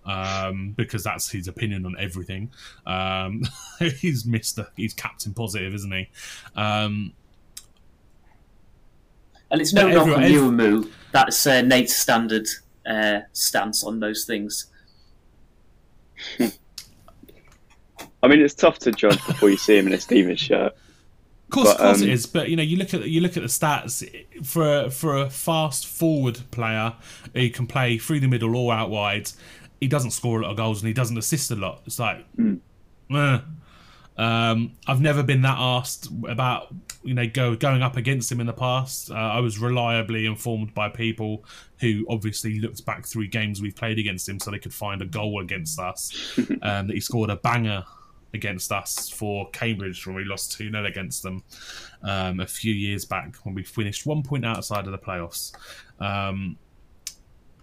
[0.06, 2.50] um, because that's his opinion on everything.
[2.86, 3.42] Um,
[3.78, 6.08] he's Mister, he's Captain Positive, isn't he?
[6.56, 7.12] Um,
[9.50, 10.84] And it's no But knock everyone- on you ev- and Moo.
[11.12, 12.46] That's uh, Nate's standard
[12.86, 14.66] uh, stance on most things.
[18.22, 20.72] I mean, it's tough to judge before you see him in a Stevens shirt.
[20.74, 22.26] Of course, But, of course um, it is.
[22.26, 24.04] But you know, you look at you look at the stats
[24.44, 26.94] for a, for a fast forward player
[27.34, 29.30] who can play through the middle or out wide.
[29.80, 31.82] He doesn't score a lot of goals and he doesn't assist a lot.
[31.86, 32.26] It's like,
[33.14, 33.38] eh.
[34.18, 38.46] Um, I've never been that asked about you know go going up against him in
[38.46, 39.10] the past.
[39.10, 41.44] Uh, I was reliably informed by people
[41.80, 45.06] who obviously looked back through games we've played against him, so they could find a
[45.06, 46.36] goal against us.
[46.62, 47.84] um, that he scored a banger
[48.34, 51.42] against us for Cambridge when we lost 2 0 against them
[52.02, 55.52] um, a few years back when we finished one point outside of the playoffs.
[56.00, 56.58] Um,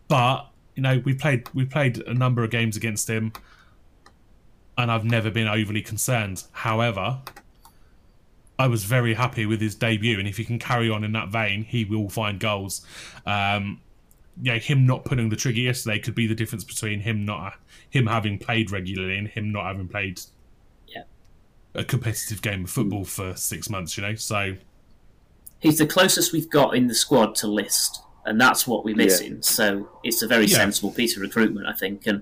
[0.08, 3.34] but you know we played we played a number of games against him,
[4.78, 6.44] and I've never been overly concerned.
[6.52, 7.20] However,
[8.58, 11.30] I was very happy with his debut, and if he can carry on in that
[11.30, 12.86] vein, he will find goals.
[13.26, 13.82] Um,
[14.42, 17.54] yeah, him not putting the trigger yesterday could be the difference between him not
[17.90, 20.20] him having played regularly and him not having played
[20.88, 21.04] Yeah.
[21.74, 23.96] a competitive game of football for six months.
[23.98, 24.56] You know, so
[25.60, 29.06] He's the closest we've got in the squad to list, and that's what we're Yeah.
[29.06, 29.42] missing.
[29.42, 30.58] So it's a very Yeah.
[30.58, 32.06] sensible piece of recruitment, I think.
[32.06, 32.22] And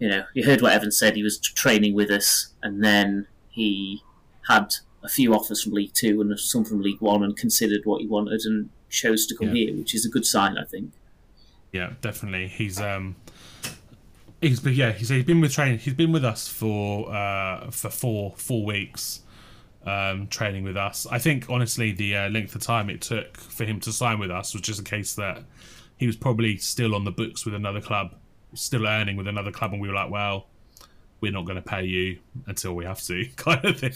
[0.00, 1.14] you know, you heard what Evan said.
[1.14, 4.02] He was training with us, and then he
[4.48, 8.00] had a few offers from League Two and some from League One, and considered what
[8.00, 9.66] he wanted and chose to come Yeah.
[9.66, 10.92] here, which is a good sign, I think.
[11.72, 12.48] yeah, definitely.
[12.48, 13.14] He's um,
[14.40, 15.78] he's been yeah, he's, he's been with training.
[15.78, 19.20] He's been with us for uh for four four weeks,
[19.86, 21.06] um, training with us.
[21.10, 24.30] I think honestly, the uh, length of time it took for him to sign with
[24.30, 25.44] us was just a case that
[25.96, 28.14] he was probably still on the books with another club,
[28.54, 30.46] still earning with another club, and we were like, well,
[31.20, 33.92] we're not going to pay you until we have to, kind of thing.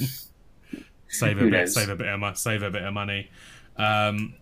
[1.08, 3.30] save a bit, save a bit of money, save a bit of money.
[3.76, 4.34] Um,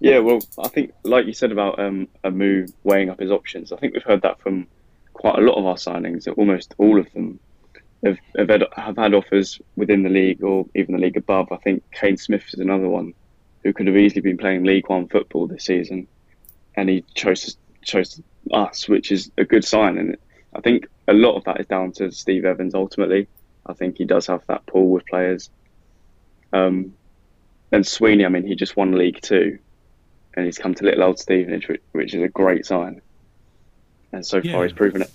[0.00, 3.72] Yeah, well, I think, like you said about um, a move weighing up his options,
[3.72, 4.66] I think we've heard that from
[5.12, 6.28] quite a lot of our signings.
[6.36, 7.40] Almost all of them
[8.04, 11.50] have have had, have had offers within the league or even the league above.
[11.50, 13.14] I think Kane Smith is another one
[13.64, 16.06] who could have easily been playing League One football this season,
[16.76, 18.20] and he chose to, chose
[18.52, 19.98] us, which is a good sign.
[19.98, 20.16] And
[20.54, 22.74] I think a lot of that is down to Steve Evans.
[22.74, 23.28] Ultimately,
[23.66, 25.50] I think he does have that pull with players.
[26.52, 26.94] Um,
[27.72, 29.58] and Sweeney, I mean, he just won League Two,
[30.34, 33.02] and he's come to Little Old Stevenage, which, which is a great sign.
[34.12, 34.52] And so Yeah.
[34.52, 35.10] far, he's proven it.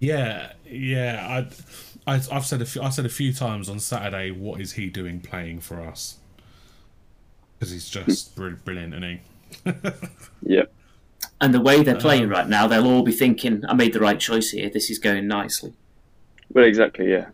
[0.00, 1.46] Yeah, yeah.
[2.06, 4.72] I, I, I've said a few, I said a few times on Saturday, what is
[4.72, 6.18] he doing playing for us?
[7.58, 9.20] Because he's just brilliant, isn't he?
[10.42, 10.72] Yep.
[11.40, 14.00] And the way they're Um, playing right now, they'll all be thinking, "I made the
[14.00, 14.68] right choice here.
[14.68, 15.72] This is going nicely."
[16.52, 17.10] Well, exactly.
[17.10, 17.26] Yeah.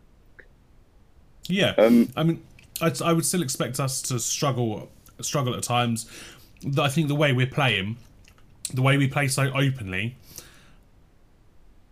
[1.48, 2.42] Yeah, Um, I mean,
[2.80, 4.90] I'd, I would still expect us to struggle,
[5.20, 6.06] struggle at times.
[6.66, 7.98] But I think the way we're playing,
[8.72, 10.16] the way we play so openly,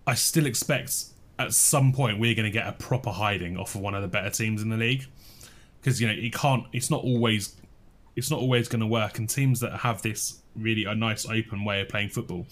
[0.06, 1.04] I still expect
[1.38, 4.08] at some point we're going to get a proper hiding off of one of the
[4.08, 5.06] better teams in the league.
[5.80, 6.64] Because you know it can't.
[6.72, 7.54] It's not always.
[8.14, 9.18] It's not always going to work.
[9.18, 12.46] And teams that have this really a nice open way of playing football.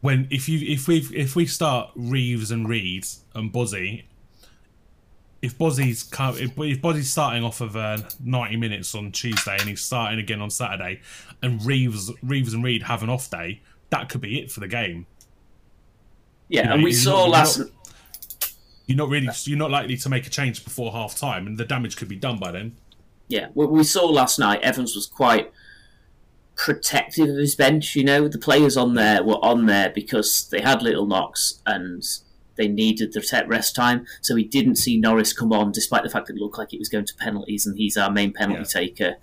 [0.00, 4.04] When if you if we if we start Reeves and Reed and Bozzy
[5.44, 6.08] if Bozzy's
[6.40, 10.48] if, Bozzy's starting off of uh, 90 minutes on Tuesday and he's starting again on
[10.48, 11.02] Saturday,
[11.42, 13.60] and Reeves Reeves and Reed have an off day,
[13.90, 15.06] that could be it for the game.
[16.48, 17.58] Yeah, know, and we saw not- last.
[17.58, 17.68] you're
[18.86, 21.66] You're not really you're not likely to make a change before half time, and the
[21.66, 22.76] damage could be done by then.
[23.28, 24.60] Yeah, we, we saw last night.
[24.62, 25.52] Evans was quite
[26.56, 27.96] protective of his bench.
[27.96, 32.02] You know, the players on there were on there because they had little knocks and
[32.56, 34.06] they needed the rest time.
[34.22, 36.78] So we didn't see Norris come on, despite the fact that it looked like it
[36.78, 38.80] was going to penalties, and he's our main penalty Yeah.
[38.80, 39.14] taker.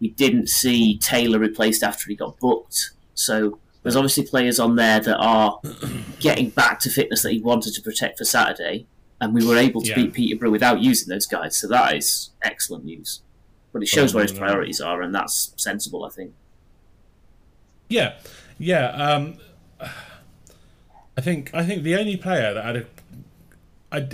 [0.00, 2.90] We didn't see Taylor replaced after he got booked.
[3.14, 5.60] So there's obviously players on there that are
[6.20, 8.86] getting back to fitness that he wanted to protect for Saturday,
[9.20, 9.94] and we were able to Yeah.
[9.94, 11.56] beat Peterborough without using those guys.
[11.56, 13.22] So that is excellent news.
[13.76, 16.32] But it shows where his priorities are, and that's sensible, I think.
[17.90, 18.14] Yeah,
[18.58, 18.86] yeah.
[18.86, 19.36] Um,
[19.78, 22.86] I think I think the only player that had a,
[23.92, 24.08] I,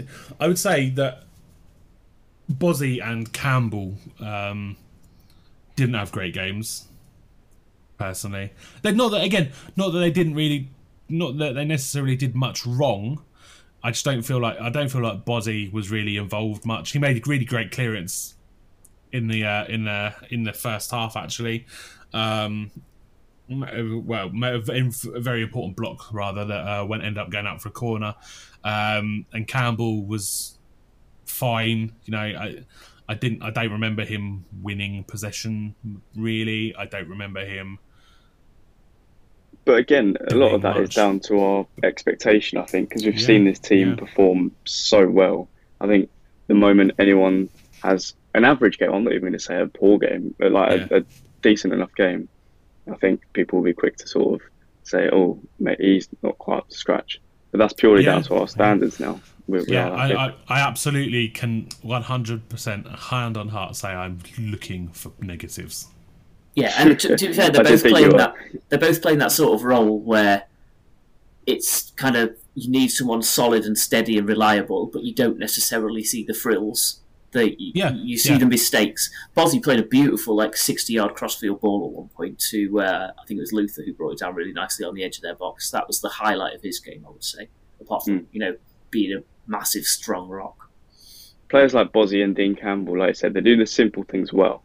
[0.44, 1.22] I would say that
[2.52, 4.76] Bozzy and Campbell um,
[5.76, 6.88] didn't have great games.
[7.98, 8.52] Personally,
[8.82, 10.70] they're not that again, not that they didn't really,
[11.08, 13.22] not that they necessarily did much wrong.
[13.84, 16.90] I just don't feel like I don't feel like Bozzy was really involved much.
[16.90, 18.34] He made a really great clearance
[19.12, 21.66] in the uh, in the in the first half actually.
[22.12, 22.70] Um,
[23.48, 27.72] well, a very important block rather that uh, went end up going out for a
[27.72, 28.14] corner,
[28.64, 30.58] um, and Campbell was
[31.26, 31.92] fine.
[32.04, 32.64] You know, I
[33.08, 35.74] I didn't I don't remember him winning possession
[36.16, 36.74] really.
[36.76, 37.78] I don't remember him.
[39.64, 40.94] But again, a lot of that is much.
[40.94, 43.96] down to our expectation, I think, because we've Yeah, seen this team yeah.
[43.96, 45.48] perform so well.
[45.80, 46.10] I think
[46.48, 47.48] the moment anyone
[47.82, 50.90] has an average game, I'm not even going to say a poor game, but like
[50.90, 51.04] a, a
[51.42, 52.28] decent enough game,
[52.90, 54.40] I think people will be quick to sort of
[54.84, 57.20] say, "Oh, mate, he's not quite up to scratch."
[57.50, 58.12] But that's purely Yeah.
[58.12, 59.20] down to our standards now.
[59.46, 60.16] We, we Yeah, are that good.
[60.16, 65.88] I, I, I absolutely can 100% hand on heart say I'm looking for negatives.
[66.54, 68.34] Yeah, and to, to be fair, they're both playing that.
[68.70, 70.44] They're both playing that sort of role where
[71.46, 76.04] it's kind of you need someone solid and steady and reliable, but you don't necessarily
[76.04, 77.01] see the frills.
[77.32, 78.38] That you, Yeah, you see yeah.
[78.38, 79.10] the mistakes.
[79.36, 83.38] Bozzy played a beautiful like sixty-yard crossfield ball at one point to uh, I think
[83.38, 85.70] it was Luther who brought it down really nicely on the edge of their box.
[85.70, 87.48] That was the highlight of his game, I would say.
[87.80, 88.24] Apart from Hmm.
[88.32, 88.56] you know
[88.90, 90.68] being a massive strong rock.
[91.48, 94.62] players like Bozzy and Dean Campbell, like I said, they do the simple things well.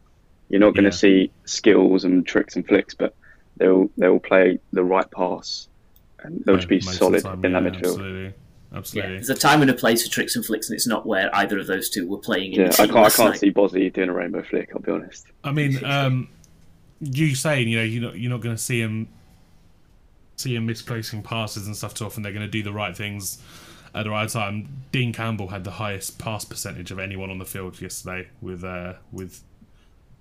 [0.50, 1.06] You're not going to Yeah.
[1.06, 3.16] see skills and tricks and flicks, but
[3.58, 5.68] they'll they'll play the right pass
[6.24, 7.78] and they'll just be Most the solid time, in that midfield.
[7.96, 8.34] Absolutely.
[8.72, 9.14] Yeah, Absolutely.
[9.14, 11.58] there's a time and a place for tricks and flicks, and it's not where either
[11.60, 12.54] of those two were playing.
[12.54, 13.40] In Yeah, I can't I can't night.
[13.40, 14.72] see Bozzy doing a rainbow flick.
[14.74, 15.26] I'll be honest.
[15.44, 16.28] I mean, um,
[17.00, 19.08] you saying you know you're not you're not going to see him
[20.36, 22.24] see him misplacing passes and stuff too often.
[22.24, 23.42] They're going to do the right things
[23.96, 24.84] at the right time.
[24.92, 28.94] Dean Campbell had the highest pass percentage of anyone on the field yesterday with uh,
[29.12, 29.44] with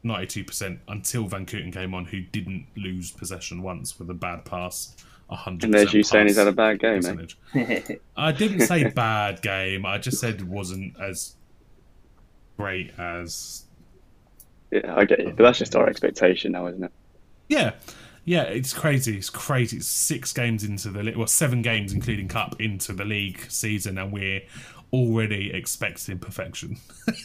[0.04, 4.94] 92% until Van Kooten came on, who didn't lose possession once with a bad pass.
[5.28, 7.96] 100 And there's you saying he's had a bad game, eh?
[8.16, 9.84] I didn't say bad game.
[9.84, 11.34] I just said wasn't as
[12.56, 13.64] great as
[14.70, 16.92] Yeah, I get you, but that's just our expectation now, isn't it?
[17.48, 17.72] Yeah,
[18.24, 19.16] yeah, it's crazy.
[19.16, 19.78] It's crazy.
[19.78, 23.98] It's six games into the league, well, seven games including cup into the league season,
[23.98, 24.42] and we're
[24.92, 26.78] already expecting perfection.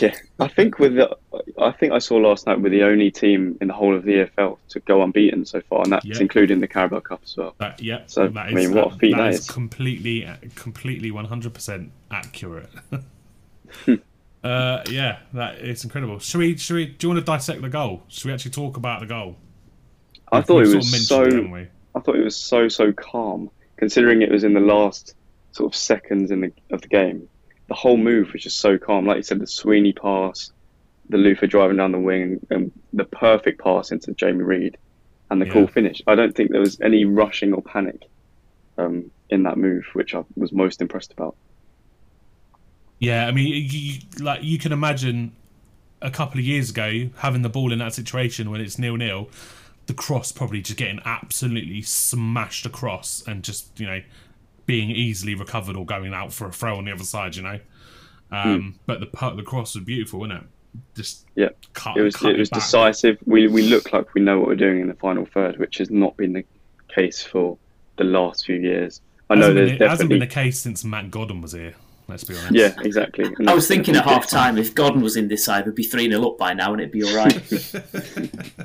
[0.00, 1.16] Yeah, I think with the,
[1.58, 4.26] I think I saw last night we're the only team in the whole of the
[4.26, 7.54] EFL to go unbeaten so far, and that's including the Carabao Cup as well.
[7.58, 8.02] That, yeah.
[8.06, 9.50] So, that I mean, what a feat that that is is.
[9.50, 12.70] completely, completely, one hundred percent accurate.
[14.44, 16.18] Uh, yeah, that it's incredible.
[16.18, 16.56] Should we?
[16.58, 16.84] Should we?
[16.84, 18.02] Do you want to dissect the goal?
[18.08, 19.36] Should we actually talk about the goal?
[20.30, 21.22] I thought it was so.
[21.22, 21.70] it.
[21.94, 25.14] I thought it was so so calm, considering it was in the last
[25.52, 27.26] sort of seconds in the of the game.
[27.68, 29.06] The whole move was just so calm.
[29.06, 30.50] Like you said, the Sweeney pass,
[31.08, 34.76] the Luther driving down the wing, and the perfect pass into Jamie Reid,
[35.30, 35.52] and the Yeah.
[35.52, 36.02] cool finish.
[36.06, 38.02] I don't think there was any rushing or panic
[38.78, 41.36] um, in that move, which I was most impressed about.
[42.98, 45.32] Yeah, I mean, you, like you can imagine
[46.02, 49.30] a couple of years ago having the ball in that situation when it's nil nil,
[49.86, 54.02] the cross probably just getting absolutely smashed across and just you know
[54.66, 57.36] being easily recovered or going out for a throw on the other side.
[57.36, 57.60] You know,
[58.30, 60.46] um, but the pu- the cross was beautiful, wasn't it?
[60.96, 62.60] Just Yeah, cut, it was cut it was back.
[62.60, 63.18] decisive.
[63.26, 65.90] We we look like we know what we're doing in the final third, which has
[65.90, 66.44] not been the
[66.88, 67.56] case for
[67.96, 69.00] the last few years.
[69.30, 71.74] I know Hasn't been, there's it hasn't been the case since Matt Godden was here.
[72.06, 72.52] Let's be honest.
[72.54, 73.24] yeah, exactly.
[73.38, 75.74] And I was thinking at that's half time if Godden was in this side, we'd
[75.74, 77.40] be 3 0 up by now and it'd be alright.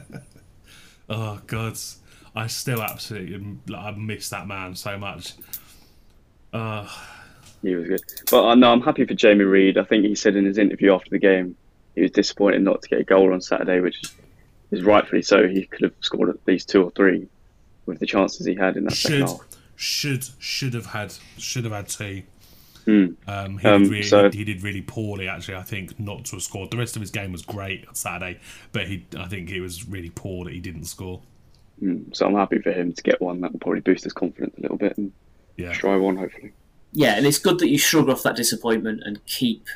[1.10, 1.78] Oh God,
[2.36, 5.34] I still absolutely like, I miss that man so much.
[6.54, 6.88] Uh,
[7.62, 8.02] He was good.
[8.32, 9.78] But uh, no, I'm happy for Jamie Reid.
[9.78, 11.56] I think he said in his interview after the game
[11.95, 14.02] he was disappointed not to get a goal on Saturday, which
[14.72, 15.47] is rightfully so.
[15.47, 17.28] He could have scored at least two or three
[17.86, 19.39] with the chances he had in that second should half.
[19.76, 22.24] should should have had should have had two.
[22.86, 23.06] Hmm.
[23.28, 25.56] Um, he, Um, did really, so- he did really poorly actually.
[25.56, 26.72] I think not to have scored.
[26.72, 28.39] The rest of his game was great on Saturday,
[28.72, 31.22] but he I think it was really poor that he didn't score.
[32.14, 33.41] So I'm happy for him to get one.
[33.41, 35.12] That will probably boost his confidence a little bit and
[35.60, 36.51] Yeah, try one hopefully.
[36.93, 39.68] yeah, and it's good that you shrug off that disappointment and keep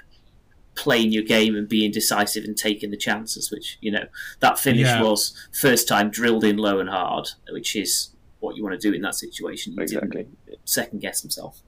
[0.75, 4.05] playing your game and being decisive and taking the chances, which, you know,
[4.39, 5.03] that finish Yeah.
[5.03, 8.09] was first time drilled in low and hard, which is
[8.39, 9.73] what you want to do in that situation.
[9.73, 10.25] You Exactly.
[10.65, 11.61] second guess himself.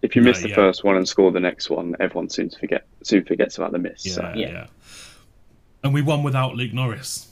[0.00, 0.54] If you No, miss the yeah.
[0.54, 3.78] first one and score the next one, everyone soon to forget soon forgets about the
[3.78, 4.06] miss.
[4.06, 4.32] yeah, So.
[4.34, 4.66] yeah, yeah.
[5.84, 7.26] And we won without Luke Norris.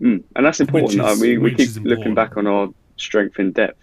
[0.00, 1.02] Mm, and that's important.
[1.04, 3.78] Is- we we keep is looking back on our strength in depth,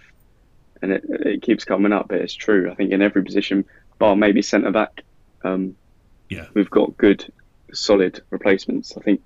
[0.82, 2.08] and it it keeps coming up.
[2.10, 2.70] But it's true.
[2.72, 3.66] I think in every position,
[3.98, 5.02] bar maybe centre back,
[5.44, 5.76] um,
[6.30, 7.32] Yeah, we've got good,
[7.74, 8.96] solid replacements.
[8.98, 9.22] I think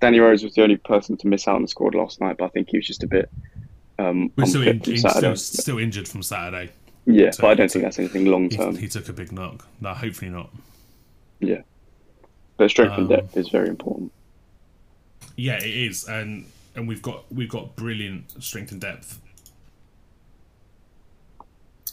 [0.00, 2.44] Danny Rose was the only person to miss out on the squad last night, but
[2.46, 3.30] I think he was just a bit
[3.98, 5.34] um, we're still, in, unfit from in- Saturday.
[5.36, 6.70] still, still injured from Saturday.
[7.04, 8.76] yeah, so but I don't think a- that's anything long term.
[8.76, 9.66] he took a big knock.
[9.80, 10.50] No, hopefully not.
[11.40, 11.62] Yeah,
[12.56, 14.12] but strength Um, in depth is very important.
[15.36, 16.46] Yeah, it is, and
[16.76, 19.20] and we've got we've got brilliant strength and depth.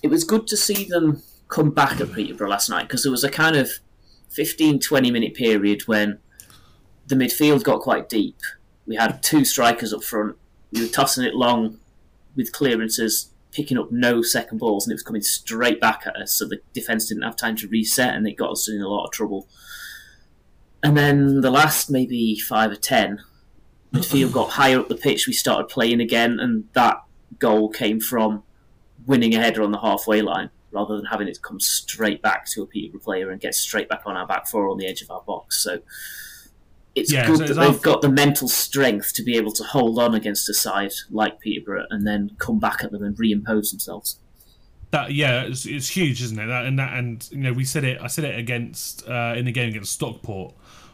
[0.05, 3.23] It was good to see them come back at Peterborough last night because there was
[3.23, 3.71] a kind of
[4.29, 6.19] 15 20 minute period when
[7.07, 8.37] the midfield got quite deep.
[8.85, 10.37] We had two strikers up front.
[10.71, 11.79] We were tossing it long
[12.35, 16.35] with clearances, picking up no second balls, and it was coming straight back at us.
[16.35, 19.05] So the defence didn't have time to reset, and it got us in a lot
[19.05, 19.47] of trouble.
[20.83, 23.23] And then the last maybe five or ten,
[23.91, 25.25] midfield got higher up the pitch.
[25.25, 27.01] We started playing again, and that
[27.39, 28.43] goal came from
[29.05, 32.61] winning a header on the halfway line rather than having it come straight back to
[32.63, 35.09] a Peterborough player and get straight back on our back four on the edge of
[35.11, 35.57] our box.
[35.63, 35.79] So
[36.95, 39.51] it's Yeah, good so that it's they've our- got the mental strength to be able
[39.53, 43.15] to hold on against a side like Peterborough and then come back at them and
[43.17, 44.19] reimpose themselves.
[44.91, 46.45] That yeah, it's, it's huge, isn't it?
[46.47, 47.99] That and that and you know we said it.
[48.01, 50.53] I said it against uh, in the game against Stockport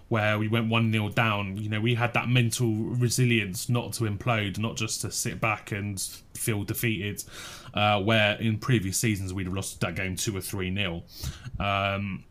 [0.09, 1.57] where we went one 0 down.
[1.57, 5.71] You know we had that mental resilience not to implode, not just to sit back
[5.71, 6.01] and
[6.33, 7.23] feel defeated.
[7.73, 11.03] Uh, where in previous seasons we'd have lost that game two or three nil.
[11.59, 12.25] Um,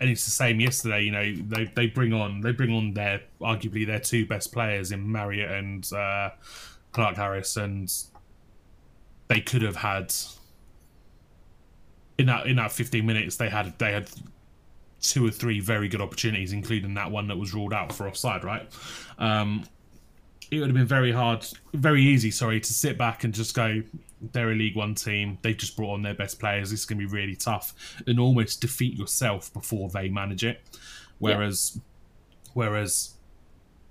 [0.00, 1.04] and it's the same yesterday.
[1.04, 4.90] You know they, they bring on they bring on their arguably their two best players
[4.90, 6.30] in Marriott and uh,
[6.92, 7.92] Clarke-Harris, and
[9.28, 10.12] they could have had
[12.18, 14.10] in that in that 15 minutes they had they had
[15.00, 18.44] two or three very good opportunities including that one that was ruled out for offside
[18.44, 18.68] right
[19.18, 19.64] um
[20.50, 23.82] it would have been very hard very easy sorry to sit back and just go
[24.32, 26.98] they're a league one team they've just brought on their best players this is going
[26.98, 27.74] to be really tough
[28.06, 30.60] and almost defeat yourself before they manage it
[31.18, 31.80] whereas
[32.54, 33.14] whereas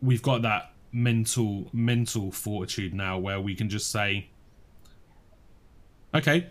[0.01, 4.27] we've got that mental mental fortitude now where we can just say
[6.13, 6.47] okay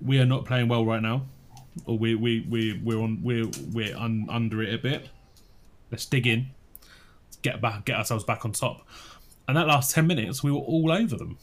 [0.00, 1.22] we are not playing well right now,
[1.86, 5.08] or we we we we're on we're we're un, under it a bit.
[5.90, 6.48] Let's dig in,
[7.42, 8.86] get back, get ourselves back on top.
[9.46, 11.38] And that last ten minutes, we were all over them.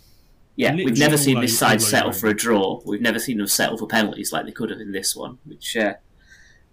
[0.57, 2.81] Yeah, Literally we've never seen this side settle for a draw.
[2.85, 5.75] We've never seen them settle for penalties like they could have in this one, which,
[5.75, 5.95] uh,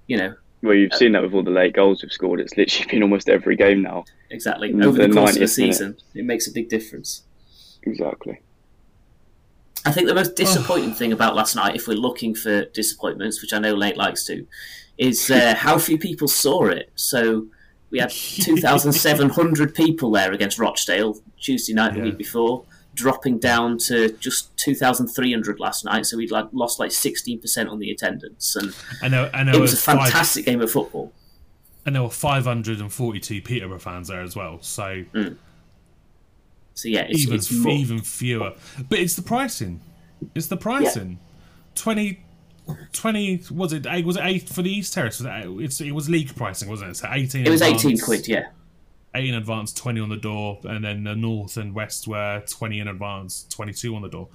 [0.06, 2.38] you know, Well, you've seen that with all the late goals we've scored.
[2.40, 4.04] It's literally been almost every game now.
[4.30, 4.72] Exactly.
[4.72, 7.22] Mm, Over the, the course of the season, it makes a big difference.
[7.82, 8.40] Exactly.
[9.84, 13.52] I think the most disappointing thing about last night, if we're looking for disappointments, which
[13.52, 14.46] I know Nate likes to,
[14.96, 16.92] is uh, how few people saw it.
[16.94, 17.46] So
[17.90, 22.04] we had 2,700 people there against Rochdale Tuesday night the Yeah.
[22.04, 22.64] week before,
[22.94, 26.04] dropping down to just 2,300 last night.
[26.06, 28.54] So we'd like, lost like 16% on the attendance.
[28.56, 31.12] And And there, and there it was a five- fantastic game of football.
[31.86, 34.58] and there were 542 Peterborough fans there as well.
[34.60, 35.36] So mm.
[36.74, 38.52] So yeah, it's, even it's even fewer.
[38.88, 39.80] But it's the pricing.
[40.34, 41.18] It's the pricing.
[41.74, 42.20] 20,
[42.92, 43.86] 20 was it?
[44.06, 45.20] Was it eight for the East Terrace?
[45.20, 46.96] Was it, it was league pricing, wasn't it?
[46.96, 47.46] So eighteen.
[47.46, 48.46] it was advance, 18 quid, yeah.
[49.14, 52.78] Eight in advance, twenty on the door, and then the North and West were twenty
[52.80, 54.28] in advance, twenty-two on the door.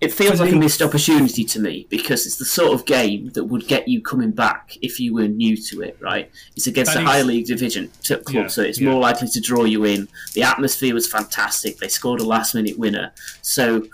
[0.00, 3.30] It feels For like a missed opportunity to me because it's the sort of game
[3.30, 6.30] that would get you coming back if you were new to it, right?
[6.54, 8.90] It's against a higher league division club, Yeah, so it's yeah.
[8.90, 10.06] more likely to draw you in.
[10.34, 11.78] The atmosphere was fantastic.
[11.78, 13.12] They scored a last minute winner.
[13.42, 13.88] So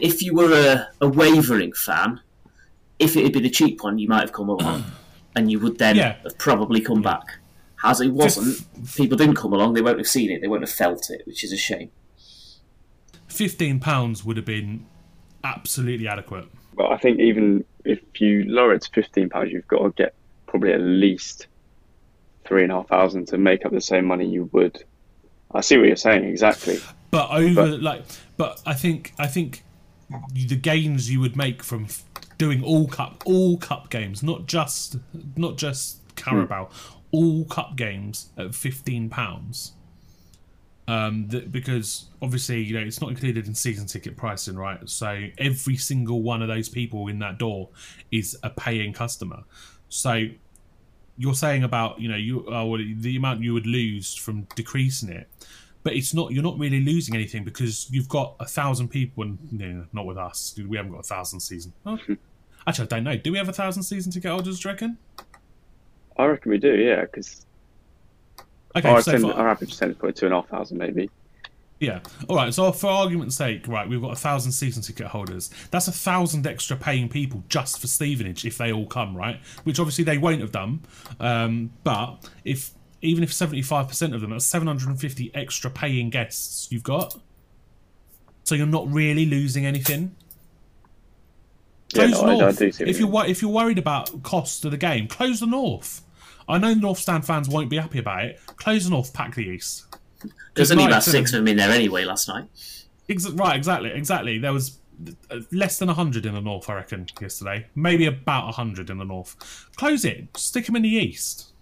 [0.00, 2.20] if you were a, a wavering fan,
[2.98, 4.84] if it had been a cheap one, you might have come along
[5.36, 6.16] and you would then Yeah.
[6.22, 7.37] have probably come back.
[7.84, 10.70] As it wasn't, people didn't come along, they won't have seen it, they won't have
[10.70, 11.90] felt it, which is a shame.
[13.28, 14.86] Fifteen pounds would have been
[15.44, 16.46] absolutely adequate.
[16.74, 20.14] Well, I think even if you lower it to fifteen pounds, you've got to get
[20.46, 21.46] probably at least
[22.46, 24.82] three and a half thousand to make up the same money you would.
[25.52, 26.78] I see what you're saying exactly.
[27.10, 28.04] But over But- like,
[28.36, 29.62] but I think I think
[30.32, 31.86] the gains you would make from
[32.38, 34.96] doing all cup all cup games, not just
[35.36, 36.14] not just hmm.
[36.16, 36.70] Carabao,
[37.12, 39.72] all cup games at fifteen pounds.
[40.86, 44.88] Um, that, because obviously you know it's not included in season ticket pricing, right?
[44.88, 47.68] So every single one of those people in that door
[48.10, 49.44] is a paying customer.
[49.90, 50.28] So
[51.18, 55.10] you're saying about you know you oh, well, the amount you would lose from decreasing
[55.10, 55.28] it
[55.82, 59.38] but it's not you're not really losing anything because you've got a thousand people and
[59.52, 61.98] no, not with us we haven't got a thousand season oh,
[62.66, 64.98] actually i don't know do we have a thousand season ticket holders do you reckon
[66.18, 67.46] I reckon we do, yeah, because
[68.76, 70.78] okay our, so attendance- for, our average attendance is probably two and a half thousand,
[70.78, 71.08] maybe.
[71.80, 75.48] yeah all right so for argument's sake right we've got a thousand season ticket holders
[75.70, 79.78] that's a thousand extra paying people just for stevenage if they all come right which
[79.78, 80.80] obviously they won't have done
[81.20, 87.14] um, but if even if 75% of them that's 750 extra paying guests you've got
[88.42, 90.14] so you're not really losing anything
[91.94, 92.58] Yeah, Close no, I- I North.
[92.58, 95.46] do see if you you're if you're worried about cost of the game, close the
[95.46, 96.02] North.
[96.48, 98.40] I know North Stand fans won't be happy about it.
[98.56, 99.84] Close the North, pack the East.
[100.54, 102.46] There's only about six of them in there anyway last night.
[103.08, 104.38] Ex- right, exactly, exactly.
[104.38, 104.78] There was
[105.30, 107.66] uh, less than hundred in the North, I reckon, yesterday.
[107.74, 109.36] Maybe about hundred in the North.
[109.76, 110.36] Close it.
[110.36, 111.52] Stick them in the East.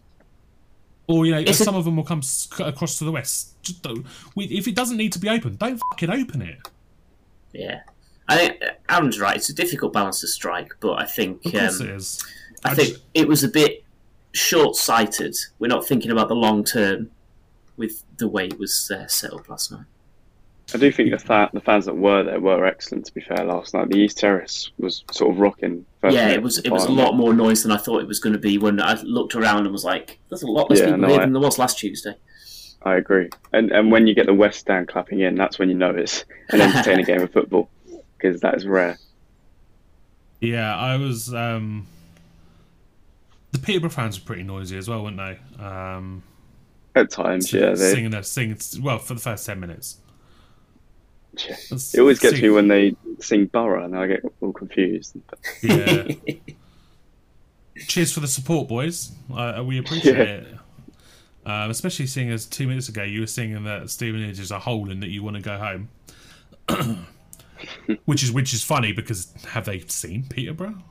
[1.08, 2.22] Or you know, It's a- some of them will come
[2.60, 3.60] across to the west.
[3.62, 6.58] Just don't, we, if it doesn't need to be open, don't fucking open it.
[7.52, 7.80] Yeah.
[8.28, 9.36] I think uh, Aaron's right.
[9.36, 12.24] It's a difficult balance to strike, but I think Of course um, it is.
[12.64, 13.84] I I think just- it was a bit
[14.36, 15.34] short-sighted.
[15.58, 17.10] We're not thinking about the long term
[17.76, 19.84] with the way it was uh, set up last night.
[20.74, 23.06] I do think the, fa- the fans that were there were excellent.
[23.06, 25.86] To be fair, last night the East Terrace was sort of rocking.
[26.00, 28.18] first yeah, it was it was a lot more noise than I thought it was
[28.18, 30.86] going to be when I looked around and was like, "There's a lot less Yeah,
[30.86, 32.14] people no, here I- than there was last Tuesday."
[32.82, 33.28] I agree.
[33.52, 36.24] And and when you get the West Stand clapping in, that's when you know it's
[36.50, 37.68] an entertaining game of football
[38.18, 38.98] because that is rare.
[40.40, 41.32] Yeah, I was.
[41.32, 41.86] Um,
[43.56, 45.38] the Peterborough fans were pretty noisy as well, weren't they?
[45.62, 46.22] Um,
[46.94, 48.58] At times, yeah, they, singing their singing.
[48.82, 49.98] Well, for the first ten minutes.
[51.46, 51.56] yeah.
[51.70, 55.16] it always gets me when they sing Borough, and I get all confused.
[55.62, 56.08] Yeah.
[57.88, 59.12] Cheers for the support, boys.
[59.32, 60.22] Uh, we appreciate Yeah.
[60.24, 60.46] it.
[61.44, 64.90] Um, especially seeing as two minutes ago you were singing that Stevenage is a hole
[64.90, 65.88] and that you want to go home,
[68.04, 70.82] which is which is funny because have they seen Peterborough?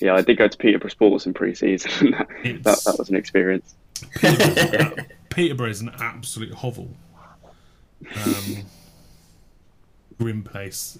[0.00, 2.10] Yeah, I did go to Peterborough Sports in pre-season.
[2.62, 3.74] that, that was an experience.
[4.16, 6.90] Peterborough, Peterborough is an absolute hovel.
[8.26, 8.64] Um,
[10.18, 10.98] grim place.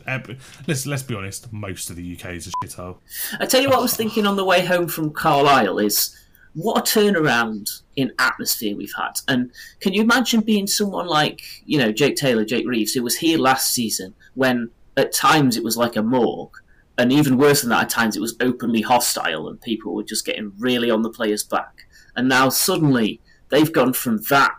[0.66, 1.52] Let's let's be honest.
[1.52, 2.98] Most of the UK is a shithole.
[3.40, 6.16] I tell you what, I was thinking on the way home from Carlisle is
[6.54, 9.12] what a turnaround in atmosphere we've had.
[9.28, 13.16] And can you imagine being someone like you know Jake Taylor, Jake Reeves, who was
[13.16, 16.56] here last season when at times it was like a morgue,
[16.96, 20.24] and even worse than that, at times it was openly hostile and people were just
[20.24, 21.86] getting really on the players' back.
[22.14, 24.52] And now suddenly they've gone from that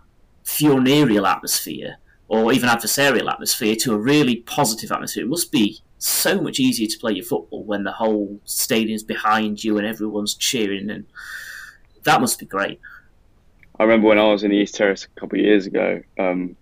[0.44, 5.24] funereal atmosphere or even adversarial atmosphere to a really positive atmosphere.
[5.24, 9.64] It must be so much easier to play your football when the whole stadium's behind
[9.64, 11.06] you and everyone's cheering, and
[12.04, 12.80] that must be great.
[13.80, 16.02] I remember when I was in the East Terrace a couple of years ago.
[16.20, 16.56] Um,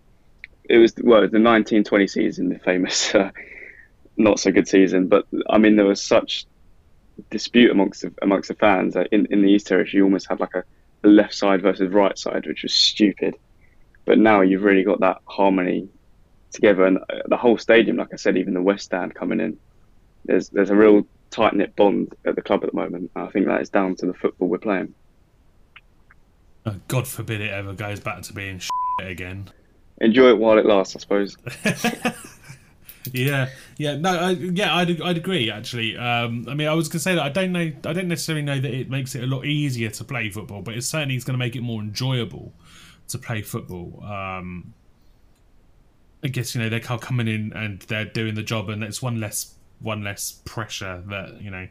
[0.65, 3.32] it was well, the 1920 season, the famous uh,
[4.18, 5.07] not so good season.
[5.07, 6.45] But I mean, there was such
[7.30, 9.93] dispute amongst the, amongst the fans that in in the East Terrace.
[9.93, 10.64] You almost had like a,
[11.03, 13.36] a left side versus right side, which was stupid.
[14.05, 15.88] But now you've really got that harmony
[16.51, 19.57] together, and uh, the whole stadium, like I said, even the West Stand coming in.
[20.26, 23.11] There's there's a real tight knit bond at the club at the moment.
[23.16, 24.93] I think that is down to the football we're playing.
[26.66, 28.59] Uh, God forbid it ever goes back to being
[28.99, 29.49] shit again.
[29.99, 31.38] Enjoy it while it lasts, I suppose.
[33.12, 35.51] Yeah, yeah, no, I, yeah, I'd, I'd agree.
[35.51, 38.43] Actually, um, I mean, I was gonna say that I don't know, I don't necessarily
[38.43, 41.24] know that it makes it a lot easier to play football, but it certainly is
[41.24, 42.54] going to make it more enjoyable
[43.10, 44.04] to play football.
[44.04, 44.74] Um,
[46.24, 49.20] I guess you know they're coming in and they're doing the job, and it's one
[49.20, 51.68] less, one less pressure that you know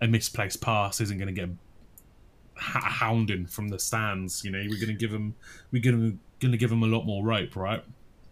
[0.00, 1.48] a misplaced pass isn't going to get
[2.56, 4.44] hounding from the stands.
[4.44, 5.34] You know, we're going to give them,
[5.70, 7.84] we're going to going to give them a lot more rope, right?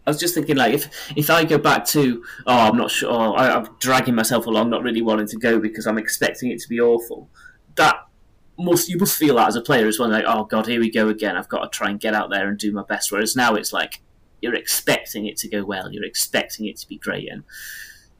[0.05, 3.11] I was just thinking, like, if if I go back to, oh, I'm not sure,
[3.11, 6.59] oh, I, I'm dragging myself along, not really wanting to go because I'm expecting it
[6.61, 7.29] to be awful.
[7.75, 7.97] That
[8.57, 10.89] must you must feel that as a player as well, like, oh god, here we
[10.89, 11.37] go again.
[11.37, 13.11] I've got to try and get out there and do my best.
[13.11, 14.01] Whereas now it's like
[14.41, 17.43] you're expecting it to go well, you're expecting it to be great, and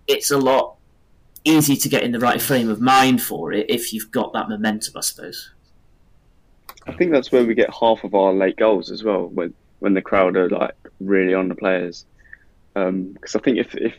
[0.08, 0.76] it's a lot
[1.44, 4.48] easier to get in the right frame of mind for it if you've got that
[4.48, 5.50] momentum, I suppose.
[6.86, 9.96] I think that's where we get half of our late goals as well, when when
[9.96, 10.76] the crowd are like
[11.06, 12.06] really on the players.
[12.76, 13.96] Um, because I think if if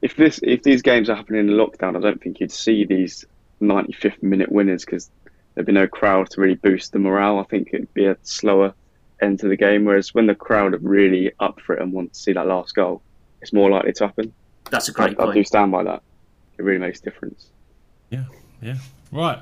[0.00, 3.24] if this if these games are happening in lockdown, I don't think you'd see these
[3.60, 5.10] 95th minute winners because
[5.54, 7.38] there'd be no crowd to really boost the morale.
[7.38, 8.74] I think it'd be a slower
[9.20, 9.84] end to the game.
[9.84, 12.74] Whereas when the crowd are really up for it and want to see that last
[12.74, 13.02] goal,
[13.40, 14.32] it's more likely to happen.
[14.70, 16.02] That's a great I, I do stand by that.
[16.58, 17.46] It really makes a difference.
[18.10, 18.24] Yeah,
[18.60, 18.76] yeah.
[19.10, 19.38] Right.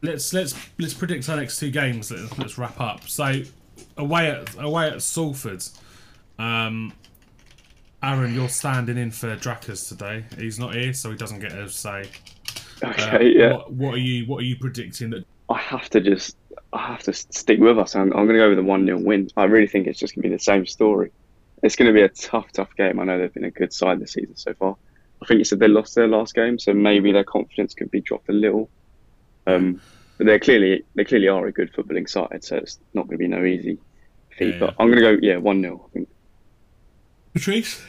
[0.00, 2.10] Let's let's let's predict our next two games.
[2.10, 3.08] Let's, let's wrap up.
[3.08, 3.42] So
[3.96, 5.64] away at away at Salford.
[6.38, 6.92] Um,
[8.02, 10.24] Aaron, you're standing in for Drakkers today.
[10.38, 12.02] He's not here, so he doesn't get a say.
[12.82, 13.54] Uh, Okay, yeah.
[13.54, 15.24] What, what are you What are you predicting that?
[15.48, 16.36] I have to just,
[16.72, 17.96] I have to stick with us.
[17.96, 19.30] I'm, I'm going to go with a 1 0 win.
[19.36, 21.10] I really think it's just going to be the same story.
[21.62, 23.00] It's going to be a tough, tough game.
[23.00, 24.76] I know they've been a good side this season so far.
[25.20, 28.00] I think you said they lost their last game, so maybe their confidence could be
[28.00, 28.70] dropped a little.
[29.46, 29.80] Um,
[30.18, 33.18] but they're clearly, they clearly are a good footballing side, so it's not going to
[33.18, 33.78] be no easy
[34.36, 34.54] feat.
[34.54, 34.76] Yeah, but yeah.
[34.80, 35.86] I'm going to go, yeah, 1 0.
[35.86, 36.08] I think.
[37.32, 37.82] Patrice.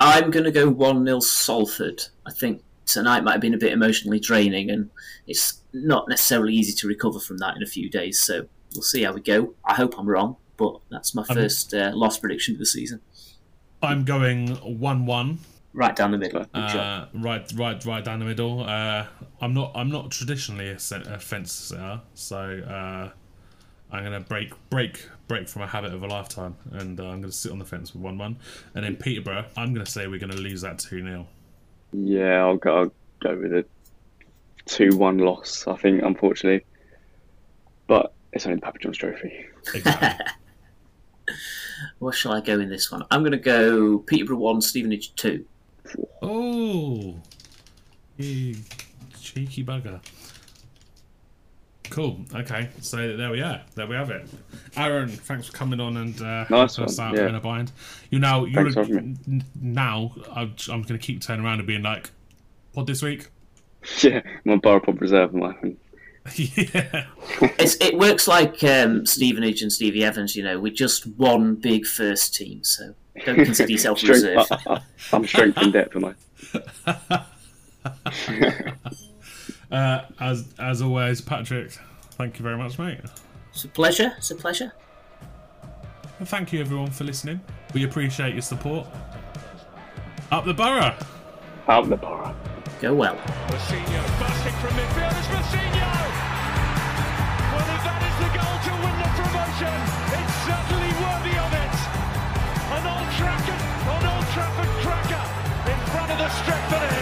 [0.00, 2.02] I'm going to go 1 0 Salford.
[2.26, 4.90] I think tonight might have been a bit emotionally draining, and
[5.26, 8.20] it's not necessarily easy to recover from that in a few days.
[8.20, 9.54] So we'll see how we go.
[9.64, 13.00] I hope I'm wrong, but that's my first uh, loss prediction of the season.
[13.82, 15.38] I'm going one-one.
[15.72, 16.46] Right down the middle.
[16.52, 18.64] Uh, right, right, right down the middle.
[18.64, 19.06] Uh,
[19.40, 19.70] I'm not.
[19.74, 23.10] I'm not traditionally a, se- a fence sitter, so uh,
[23.92, 27.32] I'm gonna break, break, break from a habit of a lifetime, and uh, I'm gonna
[27.32, 28.36] sit on the fence with one-one.
[28.74, 31.26] And then Peterborough, I'm gonna say we're gonna lose that two 0
[31.92, 33.64] Yeah, I'll go, I'll go with a
[34.66, 36.66] 2 1 loss, I think, unfortunately.
[37.86, 39.46] But it's only the Papa John's Trophy.
[39.74, 40.26] Exactly.
[41.98, 43.04] What shall I go in this one?
[43.10, 45.44] I'm going to go Peterborough 1, Stevenage 2.
[46.22, 47.16] Oh,
[48.16, 48.56] you
[49.20, 50.00] cheeky bugger.
[51.90, 52.20] Cool.
[52.32, 53.62] Okay, so there we are.
[53.74, 54.28] There we have it.
[54.76, 57.28] Aaron, thanks for coming on and uh, Nice helping us one, out yeah.
[57.28, 57.72] in a bind.
[58.10, 59.42] You know, you're Thanks for having me.
[59.60, 60.12] now.
[60.30, 62.10] I'm, I'm going to keep turning around and being like,
[62.74, 63.28] "Pod this week."
[64.02, 65.54] Yeah, my Boropod Reserve, my
[66.36, 67.06] yeah.
[67.58, 71.86] It's, it works like um, Stevenage and Stevie Evans, you know, we're just one big
[71.86, 72.94] first team, so
[73.24, 74.46] don't consider yourself Strength, reserve.
[74.50, 77.24] I, I, I'm strength in depth, am I?
[79.70, 81.70] Uh, as as always, Patrick,
[82.12, 82.98] thank you very much, mate.
[83.52, 84.12] It's a pleasure.
[84.18, 84.72] It's a pleasure.
[86.18, 87.40] And thank you everyone for listening.
[87.72, 88.88] We appreciate your support.
[90.32, 90.96] Up the borough.
[91.68, 92.34] Up the Borough.
[92.80, 93.14] Go well.
[93.14, 95.14] Mourinho busting from midfield.
[95.18, 95.90] It's Mourinho.
[97.52, 100.09] Well, if that is the goal to win the promotion,
[106.30, 107.00] front of the Stretford.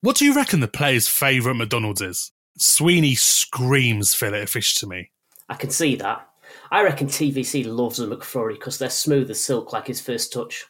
[0.00, 2.32] What do you reckon the player's favourite McDonald's is?
[2.58, 5.10] Sweeney screams fillet of fish to me.
[5.48, 6.28] I can see that.
[6.70, 10.66] I reckon TVC loves a McFlurry because they're smooth as silk like his first touch.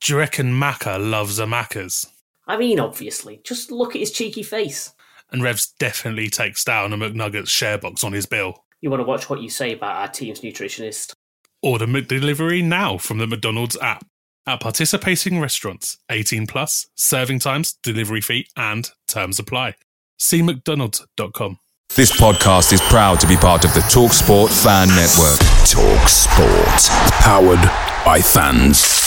[0.00, 2.06] Do you reckon Macca loves a Macca's?
[2.46, 4.92] I mean, obviously, just look at his cheeky face.
[5.32, 8.64] And Revs definitely takes down a McNuggets share box on his bill.
[8.80, 11.14] You want to watch what you say about our team's nutritionist.
[11.62, 14.04] Order McDelivery now from the McDonald's app.
[14.46, 19.76] At participating restaurants, 18 plus, serving times, delivery fee, and terms apply.
[20.18, 21.58] See McDonald's.com.
[21.96, 25.38] This podcast is proud to be part of the TalkSport Fan Network.
[25.66, 26.90] Talk Sport.
[27.22, 27.62] Powered
[28.04, 29.03] by fans.